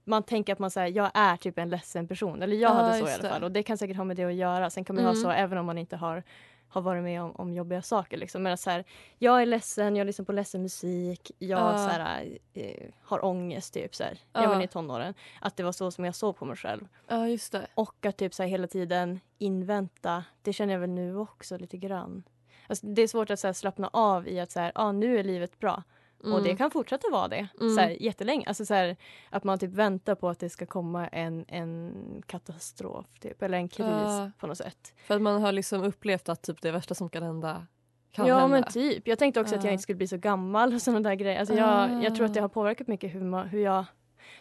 man 0.04 0.24
tänker 0.24 0.54
att 0.54 0.60
man 0.60 0.72
säger 0.72 0.96
jag 0.98 1.12
är 1.14 1.38
typ 1.38 1.58
en 1.58 1.70
ledsen 1.70 2.08
person. 2.08 2.42
Eller 2.42 2.56
jag 2.56 2.72
Ja, 2.72 2.74
hade 2.74 2.94
så 3.00 3.08
i 3.08 3.14
alla 3.14 3.30
fall. 3.30 3.40
det. 3.42 3.46
Och 3.46 3.52
det 3.52 3.64
kan 3.64 3.78
säkert 3.78 3.98
ha 3.98 4.04
med 4.04 4.18
det 4.18 4.24
att 4.24 4.34
göra. 4.34 4.70
Sen 4.70 4.84
kan 4.84 4.96
man 4.96 5.06
Mm. 5.06 5.16
ha 5.16 5.22
så 5.22 5.30
även 5.32 5.58
om 5.58 5.66
man 5.66 5.78
inte 5.78 5.96
har, 5.96 6.24
har 6.70 6.82
varit 6.82 7.04
med 7.04 7.22
om, 7.22 7.32
om 7.32 7.54
jobbiga 7.54 7.82
saker. 7.82 8.18
Liksom. 8.18 8.44
Men 8.44 8.58
så 8.58 8.70
här, 8.70 8.84
jag 9.18 9.42
är 9.42 9.46
ledsen, 9.46 9.96
jag 9.96 10.08
lyssnar 10.08 10.26
på 10.26 10.32
ledsen 10.32 10.62
musik, 10.62 11.32
jag 11.40 11.60
Ja. 11.60 11.78
så 11.78 11.90
här, 11.90 12.38
eh, 12.54 12.90
har 13.04 13.26
ångest 13.26 13.74
typ 13.74 13.96
så 13.96 14.04
här. 14.04 14.20
Ja. 14.34 14.42
Jag 14.42 14.50
var 14.50 14.64
i 14.64 14.68
tonåren. 14.68 15.14
Att 15.42 15.58
det 15.58 15.64
var 15.64 15.72
så 15.72 15.92
som 15.92 16.06
jag 16.06 16.16
såg 16.16 16.38
på 16.38 16.46
mig 16.46 16.56
själv. 16.56 16.88
Ja, 17.08 17.28
just 17.28 17.52
det. 17.52 17.68
Och 17.76 18.06
att 18.06 18.18
typ 18.18 18.34
så 18.34 18.44
här, 18.44 18.50
hela 18.50 18.68
tiden 18.68 19.20
invänta, 19.38 20.24
det 20.42 20.54
känner 20.54 20.74
jag 20.74 20.80
väl 20.80 20.90
nu 20.90 21.18
också 21.18 21.58
lite 21.58 21.78
grann. 21.78 22.24
Alltså, 22.68 22.88
det 22.88 23.02
är 23.02 23.08
svårt 23.08 23.30
att 23.30 23.40
så 23.40 23.48
här, 23.48 23.54
slappna 23.54 23.90
av 23.94 24.28
i 24.28 24.40
att 24.40 24.52
så 24.52 24.60
här, 24.60 24.72
ah, 24.76 24.92
nu 24.92 25.20
är 25.20 25.24
livet 25.24 25.60
bra. 25.60 25.84
Och 26.20 26.28
Mm. 26.30 26.44
det 26.44 26.56
kan 26.56 26.72
fortsätta 26.72 27.08
vara 27.12 27.28
det 27.28 27.48
Mm. 27.62 27.76
så 27.76 27.82
här, 27.82 27.90
jättelänge. 27.90 28.46
Alltså, 28.48 28.66
så 28.66 28.74
här, 28.74 28.96
att 29.30 29.44
man 29.44 29.60
typ 29.60 29.72
väntar 29.74 30.16
på 30.16 30.30
att 30.30 30.40
det 30.40 30.50
ska 30.50 30.66
komma 30.66 31.08
en, 31.08 31.46
en 31.48 31.94
katastrof 32.28 33.06
typ, 33.20 33.42
eller 33.42 33.58
en 33.58 33.70
kris 33.70 33.88
Ja. 33.88 34.32
på 34.40 34.48
något 34.48 34.58
sätt. 34.58 34.94
För 35.08 35.16
att 35.16 35.22
man 35.22 35.42
har 35.42 35.52
liksom 35.52 35.84
upplevt 35.84 36.30
att 36.30 36.42
typ 36.42 36.62
det 36.62 36.72
värsta 36.72 36.96
som 36.96 37.10
kan 37.10 37.24
hända 37.24 37.68
kan 38.12 38.28
ja 38.28 38.40
hända. 38.40 38.48
men 38.62 38.64
typ. 38.72 39.08
Jag 39.08 39.20
tänkte 39.20 39.42
också 39.42 39.56
att 39.56 39.64
jag 39.64 39.70
Ja. 39.70 39.74
inte 39.74 39.84
skulle 39.84 39.96
bli 39.96 40.08
så 40.08 40.18
gammal 40.18 40.74
och 40.74 40.82
sådana 40.82 41.10
där 41.10 41.16
grejer. 41.16 41.40
Alltså, 41.40 41.56
jag, 41.56 42.04
jag 42.04 42.16
tror 42.16 42.26
att 42.26 42.34
det 42.34 42.42
har 42.42 42.50
påverkat 42.50 42.88
mycket 42.88 43.16
hur, 43.16 43.22
man, 43.24 43.48
hur 43.48 43.60
jag 43.62 43.86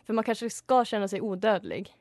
för 0.05 0.13
man 0.13 0.25
kanske 0.25 0.51
ska 0.51 0.85
känna 0.85 1.09
sig 1.09 1.21
odödlig. 1.21 1.97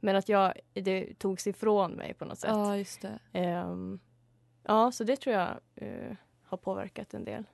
Men 0.00 0.16
att 0.16 0.28
jag, 0.28 0.52
det 0.72 1.18
togs 1.18 1.46
ifrån 1.46 1.92
mig 1.92 2.14
på 2.14 2.24
något 2.24 2.38
sätt. 2.38 2.50
Ja, 2.50 2.76
just 2.76 3.02
det. 3.02 3.18
Ehm, 3.32 4.00
ja, 4.62 4.92
så 4.92 5.04
det 5.04 5.16
tror 5.16 5.36
jag 5.36 5.48
eh, 5.74 6.16
har 6.44 6.56
påverkat 6.56 7.14
en 7.14 7.24
del. 7.24 7.44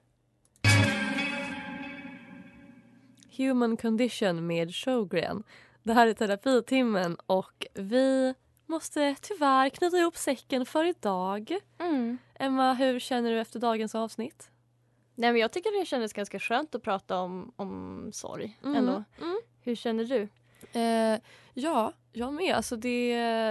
Human 3.39 3.77
Condition 3.77 4.47
med 4.47 4.75
Showgren. 4.75 5.43
Det 5.83 5.93
här 5.93 6.07
är 6.07 6.13
terapitimmen 6.15 7.17
och 7.27 7.67
vi 7.75 8.35
måste 8.67 9.17
tyvärr 9.21 9.69
knyta 9.69 9.97
ihop 9.99 10.17
säcken 10.17 10.67
för 10.67 10.85
idag. 10.85 11.59
Emma, 12.39 12.75
hur 12.75 12.99
känner 13.01 13.31
du 13.31 13.41
efter 13.41 13.61
dagens 13.61 13.95
avsnitt? 13.95 14.51
Nej, 15.15 15.33
men 15.33 15.41
jag 15.41 15.53
tycker 15.53 15.81
det 15.81 15.87
kändes 15.87 16.13
ganska 16.13 16.39
skönt 16.39 16.75
att 16.75 16.83
prata 16.83 17.19
om, 17.21 17.53
om 17.57 18.11
sorg 18.13 18.59
Mm, 18.65 18.77
ändå. 18.77 19.05
mm. 19.21 19.39
Hur 19.61 19.75
känner 19.75 20.05
du? 20.05 20.29
Eh, 20.81 21.21
ja, 21.55 21.93
jag 22.13 22.35
med. 22.35 22.55
Alltså 22.55 22.77
det, 22.77 23.09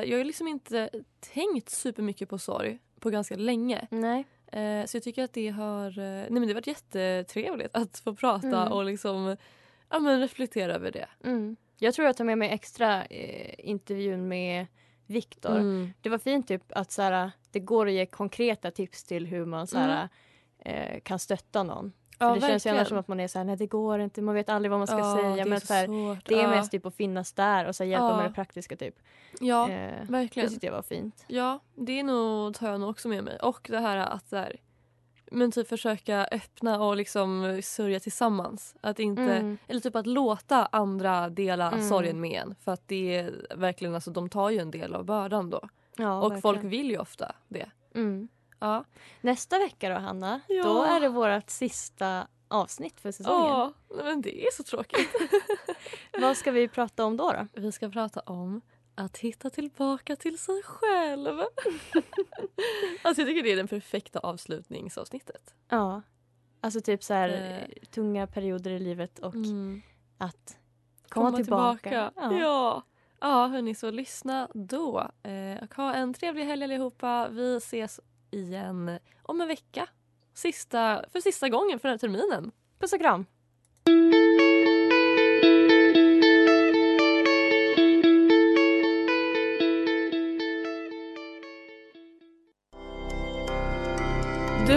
jag 0.07 0.17
har 0.17 0.23
liksom 0.23 0.47
inte 0.47 0.89
tänkt 1.33 1.69
supermycket 1.69 2.29
på 2.29 2.37
sorg 2.37 2.79
på 2.99 3.09
ganska 3.09 3.35
länge. 3.35 3.87
Nej. 3.91 4.25
Eh, 4.51 4.85
så 4.85 4.97
jag 4.97 5.03
tycker 5.03 5.23
att 5.23 5.33
det 5.33 5.47
har, 5.49 5.87
eh, 5.99 6.03
nej 6.03 6.27
men 6.29 6.41
det 6.41 6.47
har 6.47 6.53
varit 6.53 6.67
jättetrevligt 6.67 7.75
att 7.75 7.99
få 7.99 8.15
prata 8.15 8.47
Mm. 8.61 8.71
och 8.73 8.85
liksom 8.85 9.37
ja, 9.89 9.99
men 9.99 10.19
reflektera 10.19 10.73
över 10.73 10.91
det. 10.91 11.07
Mm. 11.23 11.55
Jag 11.79 11.93
tror 11.93 12.05
jag 12.05 12.17
tar 12.17 12.23
med 12.25 12.37
mig 12.37 12.49
extra 12.49 13.05
eh, 13.05 13.53
intervjun 13.57 14.27
med 14.27 14.65
Viktor. 15.05 15.55
Mm. 15.55 15.93
Det 16.01 16.09
var 16.09 16.17
fint 16.17 16.47
typ 16.47 16.63
att 16.69 16.91
så 16.91 17.01
här, 17.01 17.31
det 17.51 17.59
går 17.59 17.87
att 17.87 17.93
ge 17.93 18.05
konkreta 18.05 18.71
tips 18.71 19.03
till 19.03 19.25
hur 19.25 19.45
man 19.45 19.67
så 19.67 19.77
här, 19.77 20.09
eh, 20.59 20.99
kan 20.99 21.19
stötta 21.19 21.63
någon. 21.63 21.93
Ja, 22.19 22.33
det 22.35 22.41
känns 22.41 22.65
ju 22.65 22.69
annars 22.69 22.79
verkligen. 22.79 22.85
som 22.85 22.97
att 22.97 23.07
man 23.07 23.19
är 23.19 23.27
så 23.27 23.37
här, 23.39 23.45
nej 23.45 23.55
det 23.55 23.67
går 23.67 23.99
inte, 23.99 24.21
man 24.21 24.35
vet 24.35 24.49
aldrig 24.49 24.69
vad 24.71 24.79
man 24.79 24.87
ska 24.87 24.97
Ja, 24.99 25.15
säga. 25.21 25.43
det 25.43 25.49
men 25.49 25.61
så 25.61 25.67
så 25.67 25.73
här, 25.73 25.85
svårt. 25.85 26.25
det 26.25 26.35
är 26.35 26.41
Ja. 26.43 26.49
mest 26.49 26.71
typ 26.71 26.85
att 26.85 26.95
finnas 26.95 27.33
där 27.33 27.65
och 27.65 27.75
så 27.75 27.83
hjälpa 27.83 28.17
med 28.17 28.25
det 28.25 28.33
praktiska 28.33 28.75
typ. 28.75 28.95
Ja, 29.39 29.69
Eh, 29.69 30.03
verkligen. 30.09 30.45
Det 30.47 30.51
tyckte 30.51 30.65
jag 30.65 30.73
var 30.73 30.81
fint. 30.81 31.25
Ja, 31.27 31.59
det 31.75 31.99
är 31.99 32.03
nog, 32.03 32.55
tar 32.55 32.71
jag 32.71 32.79
nog 32.79 32.89
också 32.89 33.07
med 33.07 33.23
mig. 33.23 33.37
Och 33.39 33.67
det 33.71 33.79
här 33.79 33.97
att 33.97 34.29
så 34.29 34.35
här, 34.35 34.55
men 35.31 35.51
typ 35.51 35.67
försöka 35.67 36.27
öppna 36.31 36.83
och 36.83 36.97
liksom 36.97 37.59
sörja 37.63 37.99
tillsammans. 37.99 38.75
Att 38.81 38.99
inte, 38.99 39.21
Mm. 39.21 39.57
Eller 39.67 39.81
typ 39.81 39.95
att 39.95 40.07
låta 40.07 40.65
andra 40.65 41.29
dela 41.29 41.71
Mm. 41.71 41.89
sorgen 41.89 42.19
med 42.21 42.41
en. 42.41 42.55
För 42.63 42.71
att 42.71 42.87
det 42.87 43.15
är 43.15 43.47
verkligen, 43.55 43.95
alltså, 43.95 44.11
de 44.11 44.29
tar 44.29 44.49
ju 44.49 44.57
en 44.59 44.71
del 44.71 44.95
av 44.95 45.05
bördan 45.05 45.49
då. 45.49 45.69
Ja, 45.97 46.21
och 46.21 46.41
folk 46.41 46.55
verkligen. 46.55 46.69
vill 46.69 46.89
ju 46.91 46.97
ofta 46.97 47.35
det. 47.47 47.69
Mm. 47.95 48.27
Ja. 48.59 48.83
Nästa 49.21 49.59
vecka 49.59 49.89
då 49.89 49.95
Hanna, 49.95 50.41
Ja. 50.47 50.63
då 50.63 50.83
är 50.83 50.99
det 50.99 51.09
vårt 51.09 51.49
sista 51.49 52.27
avsnitt 52.47 52.99
för 52.99 53.11
säsongen. 53.11 53.51
Åh, 53.51 53.69
men 54.03 54.21
det 54.21 54.45
är 54.47 54.51
så 54.51 54.63
tråkigt. 54.63 55.09
Vad 56.21 56.37
ska 56.37 56.51
vi 56.51 56.67
prata 56.67 57.05
om 57.05 57.17
då? 57.17 57.31
då? 57.31 57.47
Vi 57.61 57.71
ska 57.71 57.89
prata 57.89 58.19
om 58.19 58.61
att 58.97 59.17
hitta 59.17 59.49
tillbaka 59.49 60.15
till 60.15 60.37
sig 60.37 60.63
själv. 60.63 61.39
alltså 63.01 63.21
jag 63.21 63.27
tycker 63.29 63.43
det 63.43 63.51
är 63.51 63.55
den 63.55 63.67
perfekta 63.67 64.19
avslutningsavsnittet. 64.19 65.55
Ja. 65.69 66.01
Alltså 66.61 66.81
typ 66.81 67.03
så 67.03 67.13
här 67.13 67.29
Eh. 67.29 67.85
tunga 67.89 68.27
perioder 68.27 68.71
i 68.71 68.79
livet 68.79 69.19
och 69.19 69.35
Mm. 69.35 69.81
att 70.17 70.57
komma, 71.09 71.31
tillbaka. 71.31 72.11
Ja. 72.15 72.33
ja. 72.33 72.83
Ja, 73.19 73.47
hörni, 73.47 73.75
så 73.75 73.91
lyssna 73.91 74.47
då. 74.53 74.99
Eh, 75.23 75.63
och 75.63 75.75
ha 75.75 75.93
en 75.93 76.13
trevlig 76.13 76.45
helg 76.45 76.63
allihopa. 76.63 77.27
Vi 77.29 77.57
ses 77.57 77.99
igen 78.31 78.99
om 79.23 79.41
en 79.41 79.47
vecka. 79.47 79.87
Sista, 80.33 81.05
för 81.11 81.19
sista 81.19 81.49
gången 81.49 81.79
för 81.79 81.87
den 81.89 81.93
här 81.93 81.99
terminen. 81.99 82.51
Puss 82.79 82.93
och 82.93 82.99
kram. 82.99 83.25